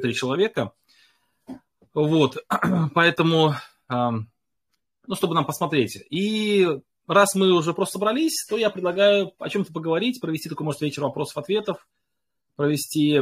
[0.00, 0.72] три человека.
[1.92, 2.38] Вот,
[2.94, 3.54] поэтому,
[3.88, 6.04] ну, чтобы нам посмотреть.
[6.10, 6.68] И
[7.06, 11.02] раз мы уже просто собрались, то я предлагаю о чем-то поговорить, провести такой, может, вечер
[11.02, 11.86] вопросов-ответов,
[12.56, 13.20] провести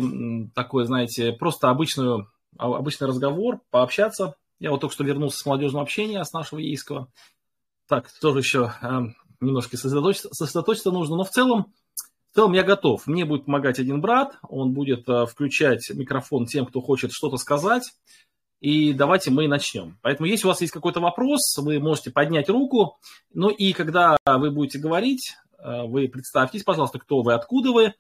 [0.54, 4.36] такой, знаете, просто обычную, а, обычный разговор, пообщаться.
[4.58, 7.08] Я вот только что вернулся с молодежного общения, с нашего ейского.
[7.88, 8.72] Так, тоже еще
[9.40, 11.74] немножко сосредоточиться, сосредоточиться нужно, но в целом,
[12.32, 13.06] в целом я готов.
[13.06, 17.92] Мне будет помогать один брат, он будет э, включать микрофон тем, кто хочет что-то сказать.
[18.58, 19.98] И давайте мы начнем.
[20.00, 22.96] Поэтому, если у вас есть какой-то вопрос, вы можете поднять руку.
[23.34, 27.94] Ну и когда вы будете говорить, э, вы представьтесь, пожалуйста, кто вы, откуда вы,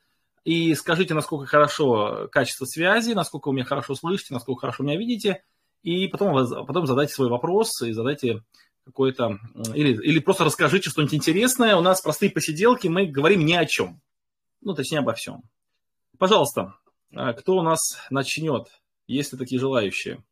[0.44, 5.44] и скажите, насколько хорошо качество связи, насколько вы меня хорошо слышите, насколько хорошо меня видите,
[5.82, 6.34] и потом,
[6.66, 8.42] потом задайте свой вопрос и задайте
[8.86, 9.38] какой-то...
[9.74, 11.76] Или, или просто расскажите что-нибудь интересное.
[11.76, 14.00] У нас простые посиделки, мы говорим ни о чем.
[14.62, 15.42] Ну, точнее, обо всем.
[16.18, 16.74] Пожалуйста,
[17.14, 17.80] а, кто у нас
[18.10, 18.68] начнет,
[19.06, 20.22] если такие желающие?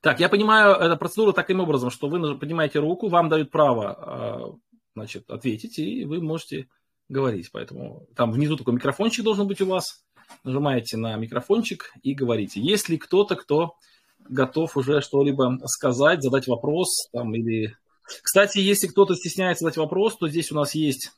[0.00, 4.56] Так, я понимаю, эта процедура таким образом, что вы поднимаете руку, вам дают право а,
[4.94, 6.68] значит, ответить, и вы можете
[7.08, 7.50] говорить.
[7.52, 10.04] Поэтому там внизу такой микрофончик должен быть у вас.
[10.44, 12.60] Нажимаете на микрофончик и говорите.
[12.60, 13.74] Если кто-то, кто
[14.20, 17.76] готов уже что-либо сказать, задать вопрос там, или...
[18.22, 21.10] Кстати, если кто-то стесняется задать вопрос, то здесь у нас есть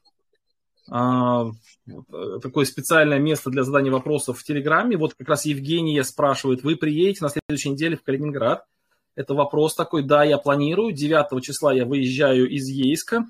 [0.86, 4.96] такое специальное место для задания вопросов в Телеграме.
[4.96, 8.66] Вот как раз Евгения спрашивает, вы приедете на следующей неделе в Калининград?
[9.14, 10.92] Это вопрос такой, да, я планирую.
[10.92, 13.26] 9 числа я выезжаю из Ейска.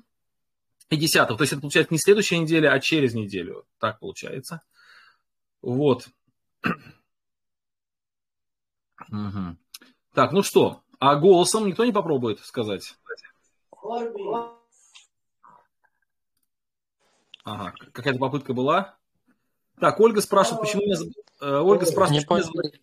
[0.89, 3.65] И 10 то есть это получается не следующая неделя, а через неделю.
[3.79, 4.61] Так получается.
[5.61, 6.07] Вот.
[9.09, 9.57] Угу.
[10.13, 12.95] Так, ну что, а голосом никто не попробует сказать?
[17.43, 18.95] Ага, какая-то попытка была.
[19.79, 20.97] Так, Ольга спрашивает, почему меня...
[21.41, 22.81] Э, Ольга спрашивает, не поняли,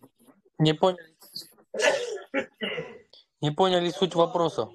[0.59, 1.15] не поняли.
[3.41, 4.69] Не поняли суть вопроса.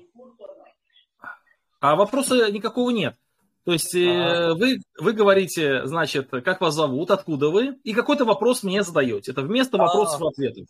[1.80, 3.16] А вопроса никакого нет.
[3.64, 8.62] То есть э, вы, вы говорите, значит, как вас зовут, откуда вы, и какой-то вопрос
[8.62, 9.32] мне задаете.
[9.32, 10.66] Это вместо вопросов и ответов.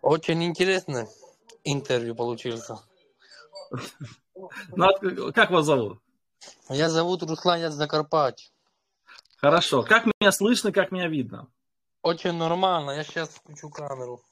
[0.00, 1.06] Очень интересно
[1.64, 2.78] интервью получился.
[4.74, 5.98] Ну, как вас зовут?
[6.68, 8.53] Я зовут Руслан, я Закарпатье.
[9.44, 9.82] Хорошо.
[9.82, 11.48] Как меня слышно, как меня видно?
[12.00, 12.92] Очень нормально.
[12.92, 14.22] Я сейчас включу камеру.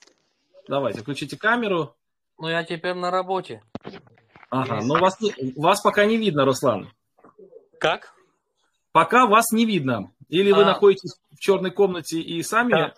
[0.69, 1.95] Давайте, включите камеру.
[2.39, 3.63] Ну, я теперь на работе.
[4.49, 5.19] Ага, но вас,
[5.55, 6.91] вас пока не видно, Руслан.
[7.79, 8.15] Как?
[8.93, 10.11] Пока вас не видно.
[10.31, 10.55] Или а...
[10.55, 12.71] вы находитесь в черной комнате и сами...
[12.71, 12.95] Да.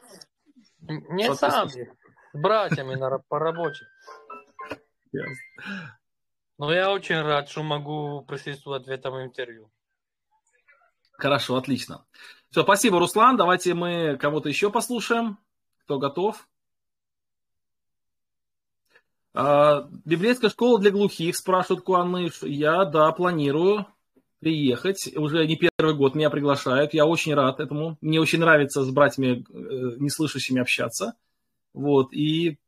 [0.79, 1.93] Не сами.
[2.33, 3.87] С братьями на, по работе.
[6.59, 9.69] Но я очень рад, что могу присутствовать в этом интервью.
[11.17, 12.05] Хорошо, отлично.
[12.51, 13.37] Все, спасибо, Руслан.
[13.37, 15.39] Давайте мы кого-то еще послушаем.
[15.85, 16.49] Кто готов?
[19.35, 22.43] А, библейская школа для глухих, спрашивает Куаныш.
[22.43, 23.87] Я, да, планирую
[24.39, 25.11] приехать.
[25.17, 26.95] Уже не первый год меня приглашают.
[26.95, 27.97] Я очень рад этому.
[28.01, 31.15] Мне очень нравится с братьями э, неслышащими общаться.
[31.73, 32.59] Вот, и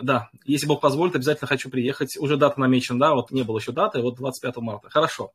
[0.00, 2.16] да, если Бог позволит, обязательно хочу приехать.
[2.18, 4.90] Уже дата намечена, да, вот не было еще даты, вот 25 марта.
[4.90, 5.32] Хорошо.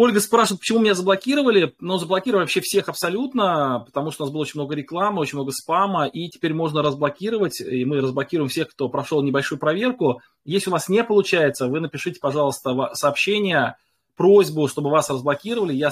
[0.00, 1.74] Ольга спрашивает, почему меня заблокировали.
[1.80, 5.50] Ну, заблокировали вообще всех абсолютно, потому что у нас было очень много рекламы, очень много
[5.50, 10.22] спама, и теперь можно разблокировать, и мы разблокируем всех, кто прошел небольшую проверку.
[10.44, 13.74] Если у вас не получается, вы напишите, пожалуйста, сообщение,
[14.14, 15.72] просьбу, чтобы вас разблокировали.
[15.72, 15.90] Я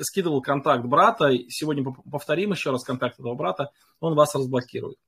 [0.00, 3.70] скидывал контакт брата, сегодня повторим еще раз контакт этого брата,
[4.00, 4.98] он вас разблокирует.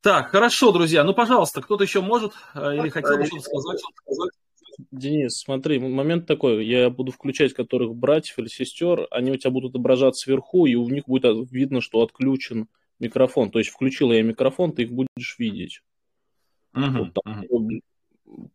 [0.00, 1.02] Так, хорошо, друзья.
[1.02, 3.80] Ну, пожалуйста, кто-то еще может э, или хотел бы что-то сказать?
[4.90, 9.70] Денис, смотри, момент такой, я буду включать которых братьев или сестер, они у тебя будут
[9.70, 12.68] отображаться сверху, и у них будет видно, что отключен
[12.98, 13.50] микрофон.
[13.50, 15.80] То есть включил я микрофон, ты их будешь видеть.
[16.74, 17.68] Угу, вот угу.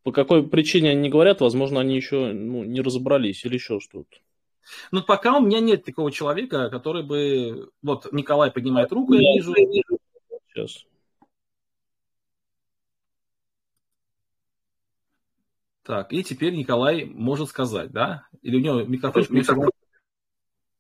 [0.04, 4.18] По какой причине они не говорят, возможно, они еще ну, не разобрались или еще что-то.
[4.92, 7.72] Ну, пока у меня нет такого человека, который бы...
[7.82, 9.56] Вот Николай поднимает руку, я вижу.
[10.48, 10.86] Сейчас.
[15.90, 18.28] Так, и теперь Николай может сказать, да?
[18.44, 19.26] Или у него микрофон...
[19.32, 19.72] микрофон...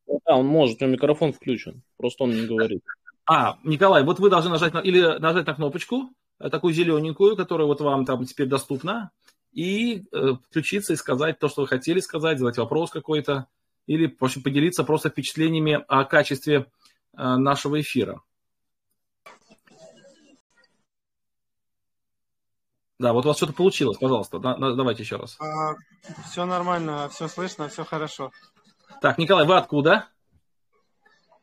[0.05, 2.83] Да, он может, у него микрофон включен, просто он не говорит.
[3.25, 7.65] А, Николай, вот вы должны нажать на, или нажать на кнопочку, э, такую зелененькую, которая
[7.65, 9.09] вот вам там теперь доступна,
[9.51, 13.47] и э, включиться и сказать то, что вы хотели сказать, задать вопрос какой-то,
[13.87, 16.65] или в общем, поделиться просто впечатлениями о качестве э,
[17.17, 18.21] нашего эфира.
[22.99, 25.37] Да, вот у вас что-то получилось, пожалуйста, да, давайте еще раз.
[25.39, 25.75] А,
[26.29, 28.31] все нормально, все слышно, все хорошо.
[29.01, 30.09] Так, Николай, вы откуда?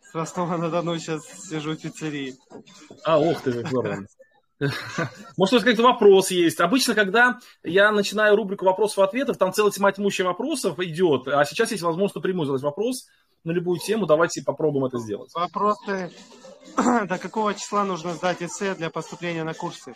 [0.03, 2.35] С Ростова-на-Дону сейчас сижу в пиццерии.
[3.05, 4.07] А, ох ты, как здорово.
[4.59, 6.61] Может, у вас какой-то вопрос есть.
[6.61, 11.83] Обычно, когда я начинаю рубрику вопросов-ответов, там целая тьма тьмущая вопросов идет, а сейчас есть
[11.83, 13.07] возможность напрямую задать вопрос
[13.45, 14.07] на любую тему.
[14.07, 15.33] Давайте попробуем это сделать.
[15.35, 16.11] Вопросы.
[16.77, 19.95] До какого числа нужно сдать эссе для поступления на курсы?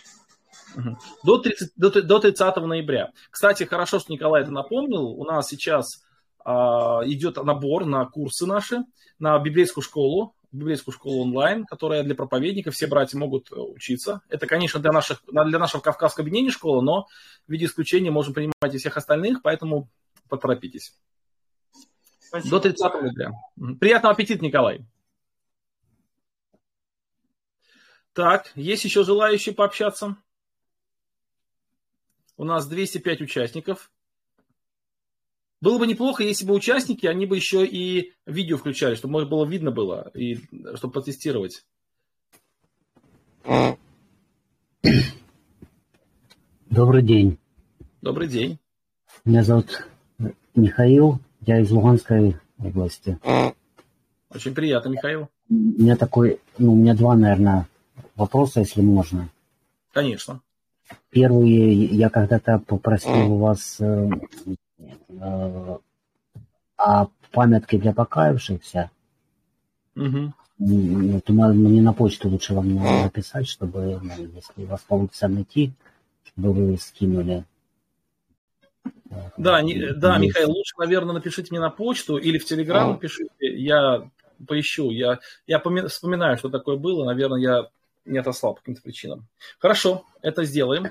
[1.24, 3.12] До 30, до, до 30 ноября.
[3.30, 5.02] Кстати, хорошо, что Николай это напомнил.
[5.02, 6.02] У нас сейчас
[6.44, 8.84] а, идет набор на курсы наши,
[9.18, 14.20] на библейскую школу, библейскую школу онлайн, которая для проповедников, все братья могут э, учиться.
[14.28, 17.06] Это, конечно, для, наших, для нашего Кавказского объединения школа, но
[17.46, 19.88] в виде исключения можем принимать и всех остальных, поэтому
[20.28, 20.98] поторопитесь.
[22.18, 22.50] Спасибо.
[22.50, 23.32] До 30 ноября.
[23.78, 24.84] Приятного аппетита, Николай.
[28.12, 30.16] Так, есть еще желающие пообщаться?
[32.40, 33.90] У нас 205 участников.
[35.60, 39.44] Было бы неплохо, если бы участники, они бы еще и видео включали, чтобы можно было
[39.44, 40.38] видно было, и
[40.76, 41.66] чтобы потестировать.
[46.70, 47.36] Добрый день.
[48.00, 48.58] Добрый день.
[49.26, 49.86] Меня зовут
[50.54, 53.18] Михаил, я из Луганской области.
[54.30, 55.28] Очень приятно, Михаил.
[55.50, 57.68] У меня такой, ну, у меня два, наверное,
[58.16, 59.28] вопроса, если можно.
[59.92, 60.40] Конечно.
[61.10, 64.08] Первый, я когда-то попросил у вас э,
[65.20, 65.78] Э,
[66.76, 68.90] а памятки для покаявшихся,
[69.94, 70.32] угу.
[70.58, 75.72] то мне на почту лучше вам написать, чтобы, ну, если у вас получится найти,
[76.24, 77.44] чтобы вы скинули.
[79.36, 83.30] Да, не, да, Михаил, лучше, наверное, напишите мне на почту или в Телеграм напишите.
[83.40, 84.08] Я
[84.46, 84.90] поищу.
[84.90, 87.04] Я, я вспоминаю, что такое было.
[87.04, 87.68] Наверное, я
[88.10, 89.26] не отослал по каким-то причинам.
[89.58, 90.88] Хорошо, это сделаем.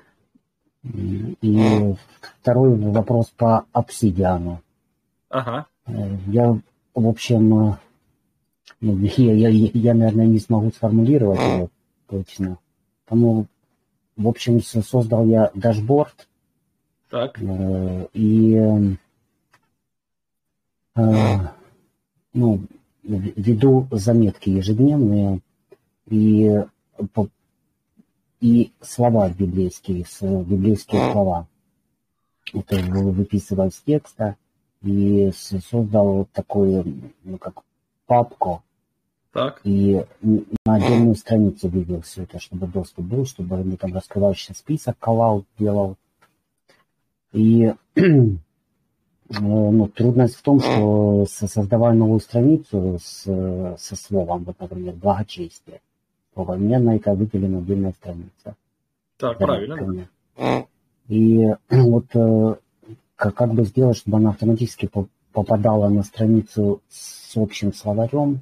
[0.84, 1.96] И
[2.42, 4.62] второй вопрос по обсидиану.
[5.30, 5.68] Ага.
[5.86, 6.60] Э, я,
[6.94, 7.78] в общем, э,
[8.80, 11.70] ну, я, я, я, наверное, не смогу сформулировать его
[12.08, 12.58] точно.
[13.10, 13.46] Ну,
[14.16, 16.28] в общем, создал я дашборд.
[17.10, 17.42] Так.
[17.42, 18.98] Э, и
[22.34, 22.62] ну,
[23.04, 25.40] веду заметки ежедневные
[26.08, 26.66] и
[28.42, 31.48] и слова библейские, библейские слова.
[32.54, 34.36] Это выписывал с текста
[34.82, 37.62] и создал вот такую, ну, как
[38.06, 38.64] папку.
[39.32, 39.62] Так.
[39.64, 44.98] И на отдельную страницу вывел все это, чтобы доступ был, чтобы мне там раскрывающий список
[44.98, 45.98] колал, делал.
[47.32, 47.72] И
[49.30, 53.24] ну, трудность в том, что создавая новую страницу с,
[53.78, 55.82] со словом, вот, например, благочестие,
[56.44, 58.56] у меня на это выделена отдельная страница.
[59.18, 60.08] Так, правильно.
[61.08, 62.56] И вот э,
[63.16, 64.90] как, как бы сделать, чтобы она автоматически
[65.34, 68.42] попадала на страницу с общим словарем,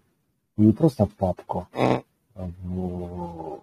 [0.57, 1.67] не просто в папку.
[1.73, 2.01] А
[2.35, 3.61] в...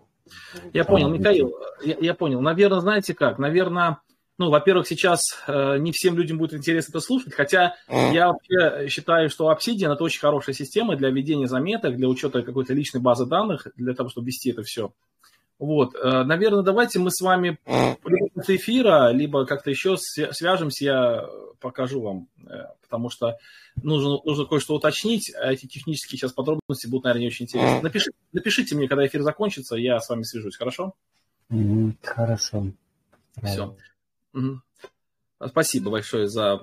[0.72, 1.54] Я понял, Михаил,
[1.84, 2.40] я, я понял.
[2.40, 3.38] Наверное, знаете как?
[3.38, 3.98] Наверное,
[4.36, 9.30] ну, во-первых, сейчас э, не всем людям будет интересно это слушать, хотя я вообще считаю,
[9.30, 13.68] что Obsidian это очень хорошая система для ведения заметок, для учета какой-то личной базы данных,
[13.76, 14.92] для того, чтобы вести это все.
[15.60, 17.58] Вот, э, наверное, давайте мы с вами
[18.34, 21.26] после эфира, либо как-то еще свяжемся, я
[21.60, 23.38] покажу вам, э, потому что
[23.80, 27.80] нужно, нужно кое-что уточнить, а эти технические сейчас подробности будут, наверное, не очень интересны.
[27.82, 30.94] Напишите, напишите мне, когда эфир закончится, я с вами свяжусь, хорошо?
[32.02, 32.72] Хорошо.
[33.42, 33.76] Все.
[34.34, 34.60] Угу.
[35.48, 36.60] Спасибо большое за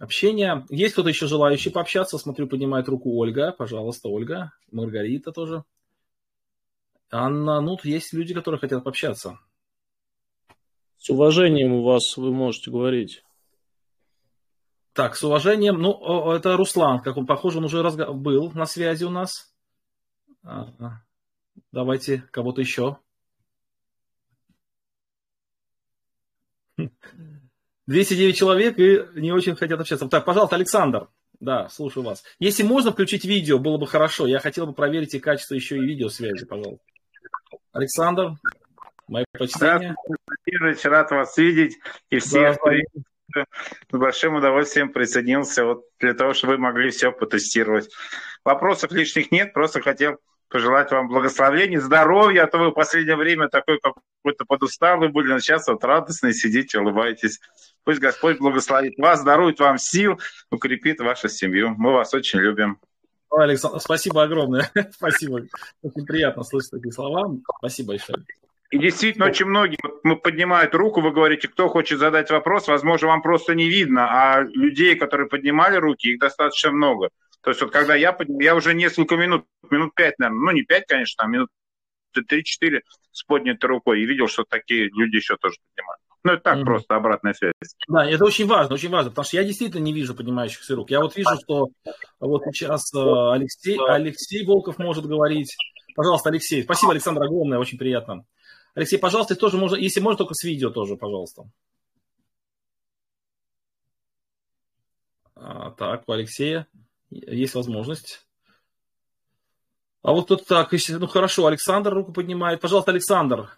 [0.00, 0.66] общение.
[0.70, 2.18] Есть кто-то еще желающий пообщаться?
[2.18, 3.52] Смотрю, поднимает руку Ольга.
[3.52, 4.52] Пожалуйста, Ольга.
[4.70, 5.64] Маргарита тоже.
[7.10, 9.38] Анна, ну, есть люди, которые хотят пообщаться.
[10.96, 13.22] С уважением у вас вы можете говорить.
[14.94, 15.78] Так, с уважением.
[15.78, 18.12] Ну, это Руслан, как он, похоже, он уже разго...
[18.12, 19.54] был на связи у нас.
[21.70, 22.98] Давайте кого-то еще.
[27.92, 30.08] 209 человек и не очень хотят общаться.
[30.08, 31.08] Так, пожалуйста, Александр.
[31.40, 32.24] Да, слушаю вас.
[32.38, 34.26] Если можно включить видео, было бы хорошо.
[34.26, 36.84] Я хотел бы проверить и качество еще и видеосвязи, пожалуйста.
[37.72, 38.32] Александр,
[39.08, 39.94] мое почтение.
[40.06, 41.78] Владимирович, рад вас видеть.
[42.10, 42.56] И всех
[43.34, 43.44] да,
[43.90, 47.88] с большим удовольствием присоединился вот для того, чтобы вы могли все потестировать.
[48.44, 50.18] Вопросов лишних нет, просто хотел
[50.52, 55.40] пожелать вам благословения, здоровья, а то вы в последнее время такой какой-то подусталый были, но
[55.40, 57.40] сейчас вот радостный сидите, улыбаетесь.
[57.84, 61.74] Пусть Господь благословит вас, дарует вам сил, укрепит вашу семью.
[61.76, 62.78] Мы вас очень любим.
[63.30, 64.70] Александр, спасибо огромное.
[64.92, 65.40] спасибо.
[65.82, 67.34] Очень приятно слышать такие слова.
[67.58, 68.18] Спасибо большое.
[68.70, 69.78] И действительно, очень многие
[70.22, 74.94] поднимают руку, вы говорите, кто хочет задать вопрос, возможно, вам просто не видно, а людей,
[74.94, 77.10] которые поднимали руки, их достаточно много.
[77.42, 80.62] То есть вот когда я поднял, я уже несколько минут, минут пять, наверное, ну не
[80.62, 81.48] пять, конечно, там минут
[82.12, 86.00] три-четыре с поднятой рукой и видел, что такие люди еще тоже поднимают.
[86.24, 86.64] Ну, это так mm-hmm.
[86.64, 87.52] просто обратная связь.
[87.88, 90.90] Да, это очень важно, очень важно, потому что я действительно не вижу поднимающихся рук.
[90.90, 91.70] Я вот вижу, что
[92.20, 92.98] вот сейчас э,
[93.32, 95.56] Алексей, Алексей Волков может говорить.
[95.96, 96.62] Пожалуйста, Алексей.
[96.62, 98.24] Спасибо, Александр, огромное, очень приятно.
[98.74, 101.42] Алексей, пожалуйста, тоже можно, если можно, только с видео тоже, пожалуйста.
[105.34, 106.68] А, так, у Алексея
[107.12, 108.26] есть возможность.
[110.02, 112.60] А вот тут так, ну хорошо, Александр руку поднимает.
[112.60, 113.56] Пожалуйста, Александр.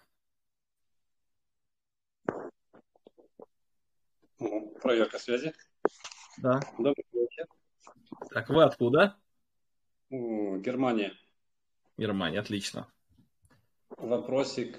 [4.81, 5.53] Проверка связи.
[6.37, 6.59] Да.
[6.77, 7.47] Добрый вечер.
[8.29, 9.17] Так, вы откуда?
[10.09, 11.13] Германия.
[11.97, 12.87] Германия, отлично.
[13.89, 14.77] Вопросик.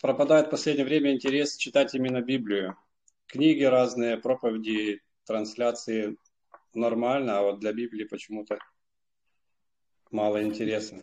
[0.00, 2.76] Пропадает в последнее время интерес читать именно Библию.
[3.26, 6.16] Книги разные, проповеди, трансляции
[6.74, 8.58] нормально, а вот для Библии почему-то
[10.10, 11.02] мало интересно.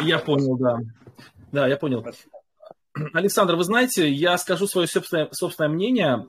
[0.00, 0.78] Я понял, да.
[1.52, 2.04] Да, я понял.
[3.14, 6.26] Александр, вы знаете, я скажу свое собственное, собственное мнение,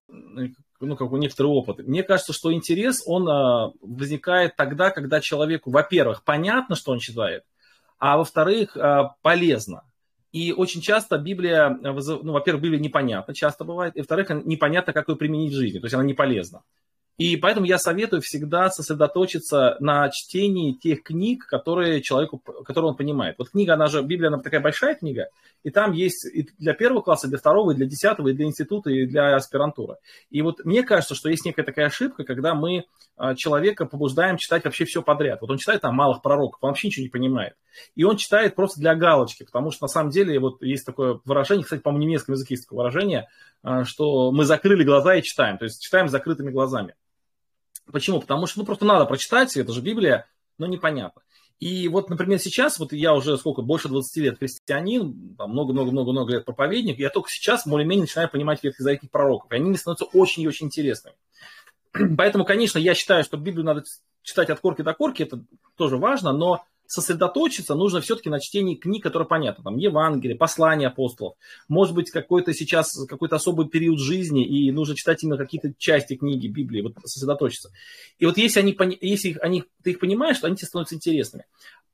[0.79, 1.85] ну, как у некоторый опыт.
[1.85, 7.43] Мне кажется, что интерес, он а, возникает тогда, когда человеку, во-первых, понятно, что он читает,
[7.99, 9.83] а во-вторых, а, полезно.
[10.31, 15.17] И очень часто Библия, ну, во-первых, Библия непонятна, часто бывает, и во-вторых, непонятно, как ее
[15.17, 16.61] применить в жизни, то есть она не полезна.
[17.17, 23.35] И поэтому я советую всегда сосредоточиться на чтении тех книг, которые человеку, которые он понимает.
[23.37, 25.29] Вот книга, она же, Библия, она такая большая книга,
[25.63, 28.45] и там есть и для первого класса, и для второго, и для десятого, и для
[28.45, 29.97] института, и для аспирантуры.
[30.31, 34.65] И вот мне кажется, что есть некая такая ошибка, когда мы а, человека побуждаем читать
[34.65, 35.41] вообще все подряд.
[35.41, 37.53] Вот он читает там малых пророков, он вообще ничего не понимает.
[37.95, 41.63] И он читает просто для галочки, потому что на самом деле вот есть такое выражение,
[41.63, 43.27] кстати, по-моему, в немецком языке есть такое выражение,
[43.61, 46.95] а, что мы закрыли глаза и читаем, то есть читаем с закрытыми глазами.
[47.91, 48.21] Почему?
[48.21, 51.21] Потому что ну, просто надо прочитать, это же Библия, но непонятно.
[51.59, 56.99] И вот, например, сейчас, вот я уже сколько, больше 20 лет христианин, много-много-много-много лет проповедник,
[56.99, 60.67] я только сейчас более-менее начинаю понимать ветхозаветных пророков, и они мне становятся очень и очень
[60.67, 61.15] интересными.
[62.17, 63.83] Поэтому, конечно, я считаю, что Библию надо
[64.23, 65.43] читать от корки до корки, это
[65.77, 69.63] тоже важно, но сосредоточиться нужно все-таки на чтении книг, которые понятны.
[69.63, 71.35] Там Евангелие, послания апостолов.
[71.67, 76.47] Может быть, какой-то сейчас какой-то особый период жизни, и нужно читать именно какие-то части книги
[76.47, 77.71] Библии, вот сосредоточиться.
[78.19, 81.45] И вот если, они, если они, ты их понимаешь, то они тебе становятся интересными.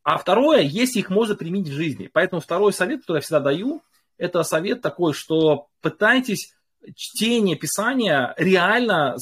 [0.03, 2.10] А второе, если их можно применить в жизни.
[2.12, 3.82] Поэтому второй совет, который я всегда даю,
[4.18, 6.53] это совет такой, что пытайтесь
[6.96, 9.15] чтение Писания реально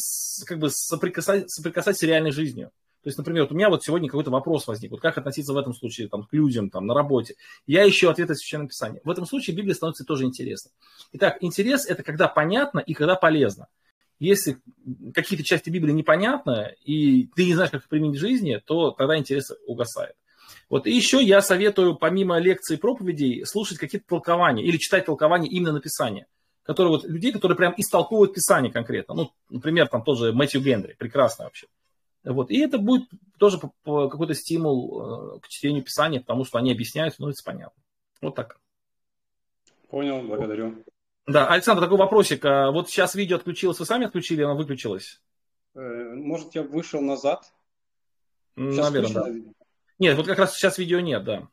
[0.46, 2.72] как бы соприкасать, соприкасать с реальной жизнью.
[3.08, 5.58] То есть, например, вот у меня вот сегодня какой-то вопрос возник, вот как относиться в
[5.58, 7.36] этом случае там, к людям там, на работе.
[7.66, 9.00] Я ищу ответы в Священном Писании.
[9.06, 10.74] В этом случае Библия становится тоже интересной.
[11.14, 13.70] Итак, интерес– это когда понятно и когда полезно.
[14.20, 14.58] Если
[15.14, 19.18] какие-то части Библии непонятны, и ты не знаешь, как их применить в жизни, то тогда
[19.18, 20.18] интерес угасает.
[20.70, 20.86] Вот.
[20.86, 25.72] И еще я советую, помимо лекций и проповедей, слушать какие-то толкования или читать толкования именно
[25.72, 26.28] на Писание.
[26.64, 29.14] Которые вот, людей, которые прям истолковывают Писание конкретно.
[29.14, 31.68] Ну, например, там тоже Мэтью Генри, прекрасно вообще.
[32.28, 32.52] Вот.
[32.52, 37.44] И это будет тоже какой-то стимул э, к чтению Писания, потому что они объясняют, становится
[37.44, 37.82] понятно.
[38.22, 38.60] Вот так.
[39.90, 40.84] Понял, благодарю.
[41.26, 42.44] Да, Александр, такой вопросик.
[42.46, 45.22] А вот сейчас видео отключилось, вы сами отключили, оно выключилось?
[45.76, 45.80] Э,
[46.16, 47.46] может, я вышел назад?
[48.56, 49.52] Сейчас Наверное, да.
[50.00, 51.48] Нет, вот как раз сейчас видео нет, да.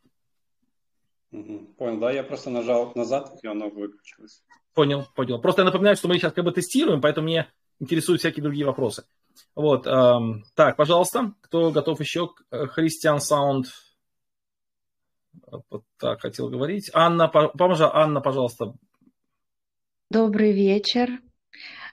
[1.30, 4.42] Понял, да, я просто нажал назад, и оно выключилось.
[4.72, 5.40] Понял, понял.
[5.40, 7.48] Просто я напоминаю, что мы сейчас как бы тестируем, поэтому мне
[7.80, 9.04] интересуют всякие другие вопросы.
[9.54, 12.30] Вот, эм, так, пожалуйста, кто готов еще?
[12.50, 13.66] Христиан Саунд.
[15.70, 16.90] Вот так хотел говорить.
[16.92, 18.74] Анна, поможа, Анна, пожалуйста.
[20.10, 21.20] Добрый вечер.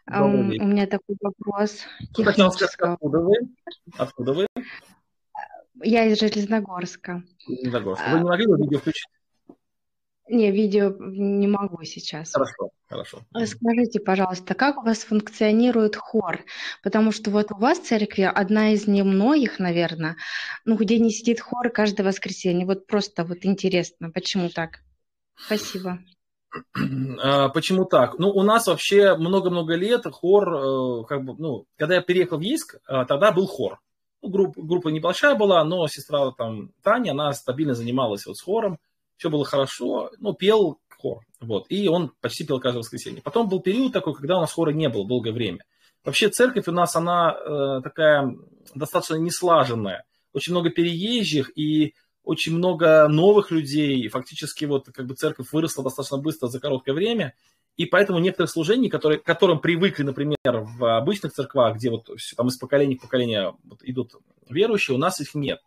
[0.05, 0.63] Добрый вечер.
[0.63, 1.79] У меня такой вопрос
[2.13, 2.93] технического.
[2.93, 3.33] Откуда вы?
[3.97, 4.47] Откуда вы?
[5.83, 7.23] Я из Железногорска.
[7.47, 8.09] Железногорска.
[8.11, 9.07] Вы не могли бы видео включить?
[10.31, 12.31] Не, видео не могу сейчас.
[12.31, 13.19] Хорошо, хорошо.
[13.35, 16.45] Э, скажите, пожалуйста, как у вас функционирует хор?
[16.83, 20.15] Потому что вот у вас в церкви одна из немногих, наверное,
[20.63, 22.65] ну, где не сидит хор каждое воскресенье.
[22.65, 24.79] Вот просто вот интересно, почему так?
[25.35, 25.99] Спасибо.
[27.23, 28.17] А, почему так?
[28.17, 32.41] Ну, у нас вообще много-много лет хор, э, как бы, ну, когда я переехал в
[32.41, 33.79] Ейск, э, тогда был хор.
[34.21, 38.79] Ну, группа, группа небольшая была, но сестра там Таня, она стабильно занималась вот с хором
[39.21, 43.21] все было хорошо, ну, пел хор, вот, и он почти пел каждое воскресенье.
[43.21, 45.59] Потом был период такой, когда у нас хора не было долгое время.
[46.03, 48.35] Вообще церковь у нас, она э, такая
[48.73, 55.51] достаточно неслаженная, очень много переезжих и очень много новых людей, фактически вот как бы церковь
[55.51, 57.35] выросла достаточно быстро за короткое время,
[57.77, 62.47] И поэтому некоторые служения, которые, к которым привыкли, например, в обычных церквах, где вот там
[62.47, 64.13] из поколения в поколение вот идут
[64.49, 65.61] верующие, у нас их нет.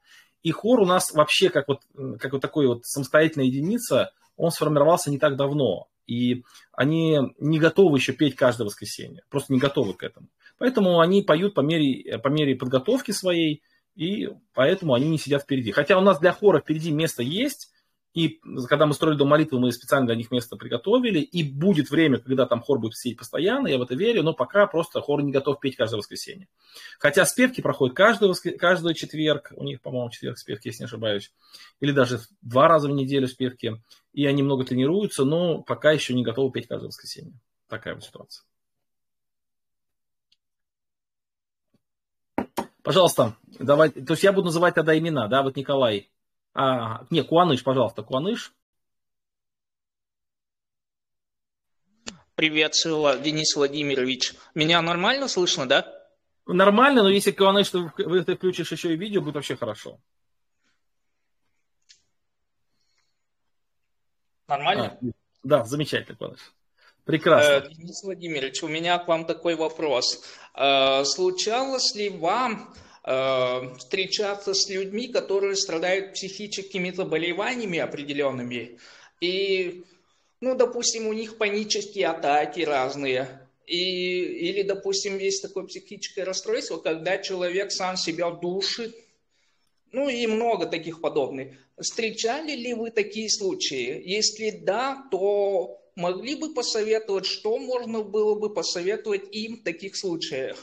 [0.44, 1.80] И хор у нас вообще как вот,
[2.20, 5.88] как вот такой вот самостоятельная единица, он сформировался не так давно.
[6.06, 10.28] И они не готовы еще петь каждое воскресенье, просто не готовы к этому.
[10.58, 13.62] Поэтому они поют по мере, по мере подготовки своей,
[13.96, 15.72] и поэтому они не сидят впереди.
[15.72, 17.72] Хотя у нас для хора впереди место есть,
[18.14, 22.18] и когда мы строили дом молитвы, мы специально для них место приготовили, и будет время,
[22.18, 25.32] когда там хор будет сидеть постоянно, я в это верю, но пока просто хор не
[25.32, 26.48] готов петь каждое воскресенье.
[27.00, 28.52] Хотя спевки проходят каждый, воскр...
[28.52, 31.32] каждый четверг, у них, по-моему, четверг спевки, если не ошибаюсь,
[31.80, 36.22] или даже два раза в неделю спевки, и они много тренируются, но пока еще не
[36.22, 37.34] готовы петь каждое воскресенье.
[37.68, 38.44] Такая вот ситуация.
[42.84, 46.10] Пожалуйста, давай, то есть я буду называть тогда имена, да, вот Николай.
[46.54, 48.52] А, не, Куаныш, пожалуйста, Куаныш.
[52.36, 54.34] Приветствую, Денис Владимирович.
[54.54, 55.86] Меня нормально слышно, да?
[56.46, 57.90] Нормально, но если Куаныш, ты,
[58.24, 59.98] ты включишь еще и видео, будет вообще хорошо.
[64.46, 64.98] Нормально?
[65.00, 65.06] А,
[65.42, 66.52] да, замечательно, Куаныш.
[67.04, 67.50] Прекрасно.
[67.50, 70.24] Э, Денис Владимирович, у меня к вам такой вопрос.
[70.54, 78.78] Э, случалось ли вам встречаться с людьми, которые страдают психическими заболеваниями определенными,
[79.20, 79.84] и,
[80.40, 87.18] ну, допустим, у них панические атаки разные, и, или, допустим, есть такое психическое расстройство, когда
[87.18, 88.96] человек сам себя душит,
[89.92, 91.56] ну и много таких подобных.
[91.78, 94.02] Встречали ли вы такие случаи?
[94.04, 100.58] Если да, то могли бы посоветовать, что можно было бы посоветовать им в таких случаях?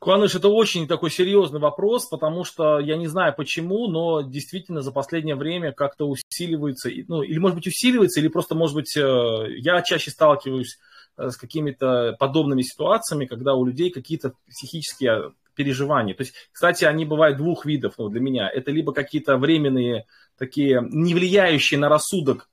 [0.00, 4.92] Куаныш, это очень такой серьезный вопрос, потому что я не знаю почему, но действительно за
[4.92, 9.82] последнее время как-то усиливается, ну, или может быть усиливается, или просто, может быть, э, я
[9.82, 10.78] чаще сталкиваюсь
[11.18, 16.14] э, с какими-то подобными ситуациями, когда у людей какие-то психические переживания.
[16.14, 18.48] То есть, кстати, они бывают двух видов ну, для меня.
[18.48, 20.06] Это либо какие-то временные,
[20.38, 22.48] такие, не влияющие на рассудок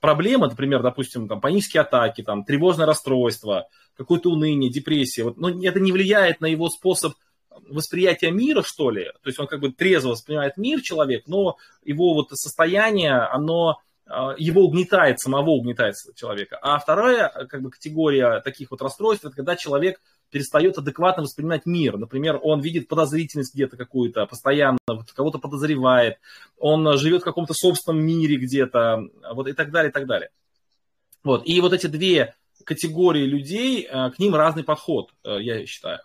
[0.00, 5.80] проблемы, например, допустим, там, панические атаки, там, тревожное расстройство, какое-то уныние, депрессия, вот, но это
[5.80, 7.14] не влияет на его способ
[7.68, 12.14] восприятия мира, что ли, то есть он как бы трезво воспринимает мир человек, но его
[12.14, 16.58] вот состояние, оно э, его угнетает, самого угнетает человека.
[16.62, 20.00] А вторая как бы, категория таких вот расстройств, это когда человек
[20.30, 21.98] перестает адекватно воспринимать мир.
[21.98, 24.78] Например, он видит подозрительность где-то какую-то, постоянно
[25.14, 26.18] кого-то подозревает,
[26.62, 30.30] он живет в каком-то собственном мире где-то, вот и так далее, и так далее.
[31.24, 31.42] Вот.
[31.44, 35.98] И вот эти две категории людей, э, к ним разный подход, э, я считаю.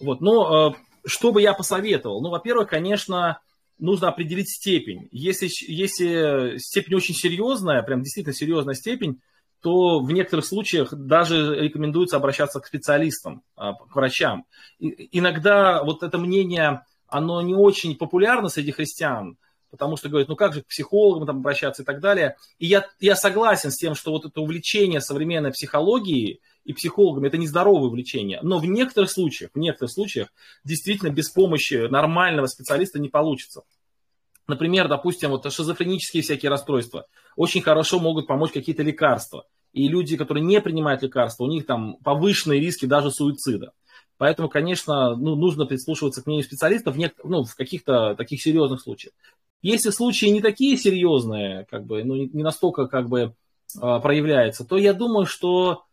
[0.00, 0.22] Вот.
[0.22, 0.74] Но э,
[1.06, 2.22] что бы я посоветовал?
[2.22, 3.40] Ну, во-первых, конечно,
[3.78, 5.08] нужно определить степень.
[5.12, 9.20] Если, если степень очень серьезная, прям действительно серьезная степень,
[9.60, 14.46] то в некоторых случаях даже рекомендуется обращаться к специалистам, а, к врачам.
[14.78, 19.36] И иногда вот это мнение, оно не очень популярно среди христиан,
[19.70, 22.36] потому что говорят, ну как же к психологам там обращаться и так далее.
[22.58, 27.38] И я, я согласен с тем, что вот это увлечение современной психологией и психологами это
[27.38, 28.40] нездоровое увлечение.
[28.42, 30.28] Но в некоторых случаях, в некоторых случаях
[30.64, 33.62] действительно без помощи нормального специалиста не получится.
[34.46, 37.06] Например, допустим, вот шизофренические всякие расстройства.
[37.36, 39.44] Очень хорошо могут помочь какие-то лекарства.
[39.72, 43.72] И люди, которые не принимают лекарства, у них там повышенные риски даже суицида.
[44.18, 49.14] Поэтому, конечно, ну, нужно прислушиваться к мнению специалистов в, ну, в каких-то таких серьезных случаях.
[49.62, 53.34] Если случаи не такие серьезные, как бы, ну, не настолько как бы
[53.80, 55.84] а, проявляется, то я думаю, что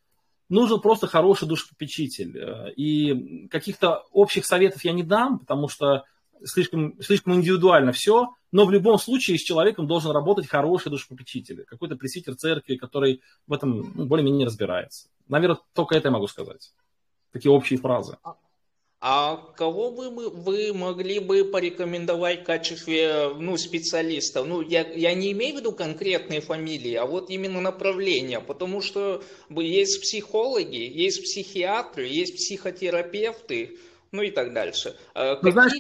[0.49, 2.73] нужен просто хороший душепопечитель.
[2.75, 6.03] И каких-то общих советов я не дам, потому что
[6.43, 11.95] слишком, слишком индивидуально все, но в любом случае с человеком должен работать хороший душепопечитель, какой-то
[11.95, 15.09] пресвитер церкви, который в этом ну, более-менее разбирается.
[15.27, 16.71] Наверное, только это я могу сказать.
[17.35, 18.15] Такие общие фразы.
[18.23, 18.37] А,
[19.01, 24.45] а кого вы, вы могли бы порекомендовать в качестве ну, специалиста?
[24.45, 29.21] Ну, я, я не имею в виду конкретные фамилии, а вот именно направления, потому что
[29.49, 33.79] есть психологи, есть психиатры, есть психотерапевты,
[34.13, 34.95] ну и так дальше.
[35.13, 35.73] А ну, знаешь,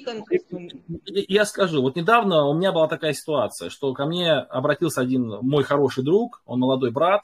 [1.29, 5.63] Я скажу, вот недавно у меня была такая ситуация, что ко мне обратился один мой
[5.63, 7.21] хороший друг, он молодой брат,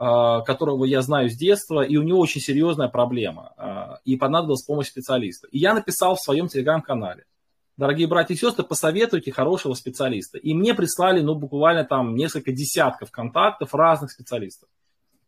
[0.00, 4.88] которого я знаю с детства, и у него очень серьезная проблема, а, и понадобилась помощь
[4.88, 5.46] специалиста.
[5.48, 7.26] И я написал в своем телеграм-канале,
[7.76, 10.38] дорогие братья и сестры, посоветуйте хорошего специалиста.
[10.38, 14.70] И мне прислали, ну, буквально там несколько десятков контактов разных специалистов.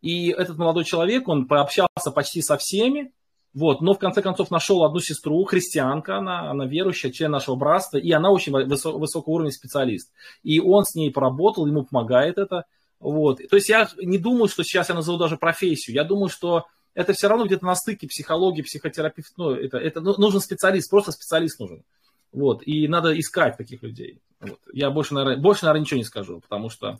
[0.01, 3.13] И этот молодой человек, он пообщался почти со всеми,
[3.53, 7.97] вот, но в конце концов нашел одну сестру, христианка, она, она верующая, член нашего братства,
[7.97, 10.11] и она очень высокого уровня специалист.
[10.41, 12.65] И он с ней поработал, ему помогает это.
[13.03, 13.41] Вот.
[13.49, 15.93] То есть я не думаю, что сейчас я назову даже профессию.
[15.93, 19.25] Я думаю, что это все равно где-то на стыке психологии, психотерапии.
[19.35, 21.83] Ну, это, это ну, нужен специалист, просто специалист нужен.
[22.31, 22.65] Вот.
[22.65, 24.21] И надо искать таких людей.
[24.39, 24.59] Вот.
[24.71, 26.97] Я больше, наверное, больше, наверное, ничего не скажу, потому что...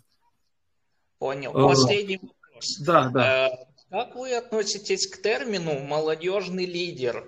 [1.18, 1.52] Понял.
[1.52, 2.78] Последний вопрос.
[2.80, 3.48] Да, да.
[3.48, 3.50] Э,
[3.88, 7.24] как вы относитесь к термину «молодежный лидер»?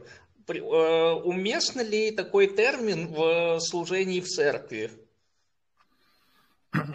[0.49, 4.91] Э, уместно ли такой термин в служении в церкви?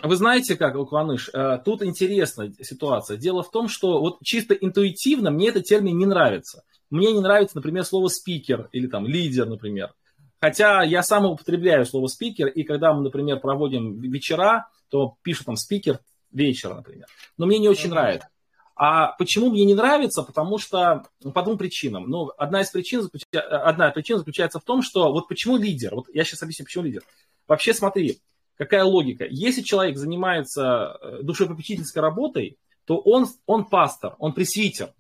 [0.04, 3.18] Вы знаете как, Лукваныш, э, тут интересная ситуация.
[3.18, 6.64] Дело в том, что вот чисто интуитивно мне этот термин не нравится.
[6.90, 9.94] Мне не нравится, например, слово спикер или там лидер, например.
[10.42, 15.56] Хотя я сам употребляю слово спикер, и когда мы, например, проводим вечера, то пишут там
[15.56, 16.00] спикер
[16.32, 17.06] вечера, например.
[17.38, 18.28] Но мне не очень нравится.
[18.76, 20.24] А почему мне не нравится?
[20.24, 22.10] Потому что ну, по двум причинам.
[22.10, 25.94] Ну, одна из причин, одна причина заключается в том, что вот почему лидер?
[25.94, 27.04] Вот я сейчас объясню, почему лидер.
[27.48, 28.20] Вообще, смотри,
[28.62, 29.26] какая логика.
[29.28, 34.94] Если человек занимается э, душепопечительской работой, то он, он пастор, он пресвитер.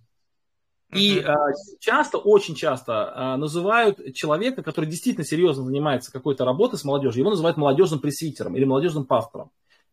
[0.91, 1.36] И uh
[1.80, 7.30] часто, очень часто а, называют человека, который действительно серьезно занимается какой-то работой с молодежью, его
[7.30, 9.52] называют молодежным пресвитером или молодежным пастором.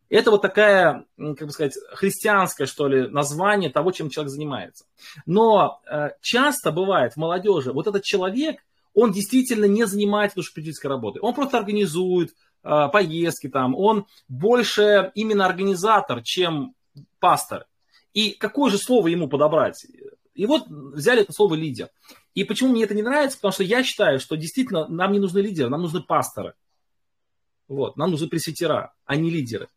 [0.09, 4.87] Это вот такая, как бы сказать, христианское, что ли, название того, чем человек занимается.
[5.26, 8.61] Но э, часто бывает в молодежи, вот этот человек,
[8.94, 11.20] он действительно не занимается душепопечительской работой.
[11.20, 16.75] Он просто организует э, поездки там, он больше именно организатор, чем
[17.21, 17.66] пастор.
[18.14, 19.87] И какое же слово ему подобрать?
[20.35, 21.88] И вот взяли это слово лидер.
[22.35, 23.38] И почему мне это не нравится?
[23.38, 26.55] Потому что я считаю, что действительно нам не нужны лидеры, нам нужны пасторы.
[27.66, 29.68] Вот, нам нужны пресвитера, а не лидеры.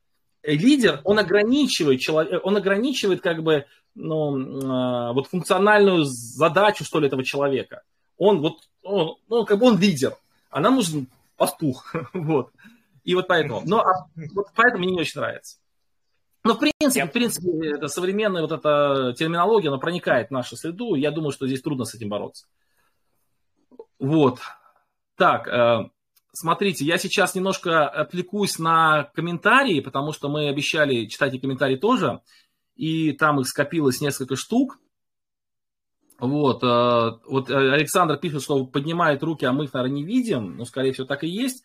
[0.43, 3.65] Э, лидер, он ограничивает, человек, он ограничивает как бы
[3.95, 7.81] ну, э, вот функциональную задачу, что ли, этого человека.
[8.17, 10.15] Он вот, он, ну, как бы он лидер,
[10.49, 11.93] а нам нужен пастух.
[12.13, 12.51] вот.
[13.03, 13.61] И вот поэтому.
[13.65, 15.57] Но а, вот поэтому мне не очень нравится.
[16.43, 20.95] Но в принципе, в принципе, это современная вот эта терминология, она проникает в нашу среду.
[20.95, 22.47] Я думаю, что здесь трудно с этим бороться.
[23.99, 24.39] Вот.
[25.15, 25.89] Так, э,
[26.33, 32.21] смотрите, я сейчас немножко отвлекусь на комментарии, потому что мы обещали читать и комментарии тоже.
[32.75, 34.79] И там их скопилось несколько штук.
[36.17, 40.57] Вот, э, вот Александр пишет, что поднимает руки, а мы их, наверное, не видим.
[40.57, 41.63] Ну, скорее всего, так и есть.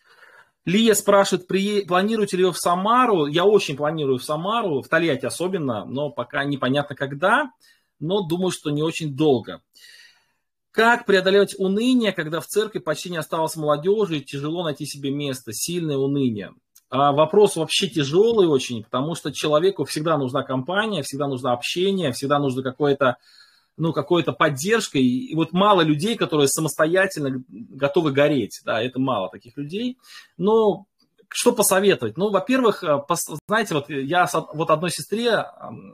[0.67, 1.85] Лия спрашивает, при...
[1.85, 3.25] планируете ли вы в Самару?
[3.25, 7.51] Я очень планирую в Самару, в Тольятти особенно, но пока непонятно когда,
[8.01, 9.61] но думаю, что не очень долго.
[10.71, 15.53] Как преодолевать уныние, когда в церкви почти не осталось молодежи и тяжело найти себе место?
[15.53, 16.51] Сильное уныние.
[16.89, 22.39] А вопрос вообще тяжелый очень, потому что человеку всегда нужна компания, всегда нужно общение, всегда
[22.39, 23.15] нужно какое-то
[23.77, 25.03] ну, какой-то поддержкой.
[25.03, 28.59] И вот мало людей, которые самостоятельно готовы гореть.
[28.65, 29.97] Да, это мало таких людей.
[30.37, 30.85] Но
[31.29, 32.17] что посоветовать?
[32.17, 32.99] Ну, во-первых, э,
[33.47, 35.45] знаете, вот я вот одной сестре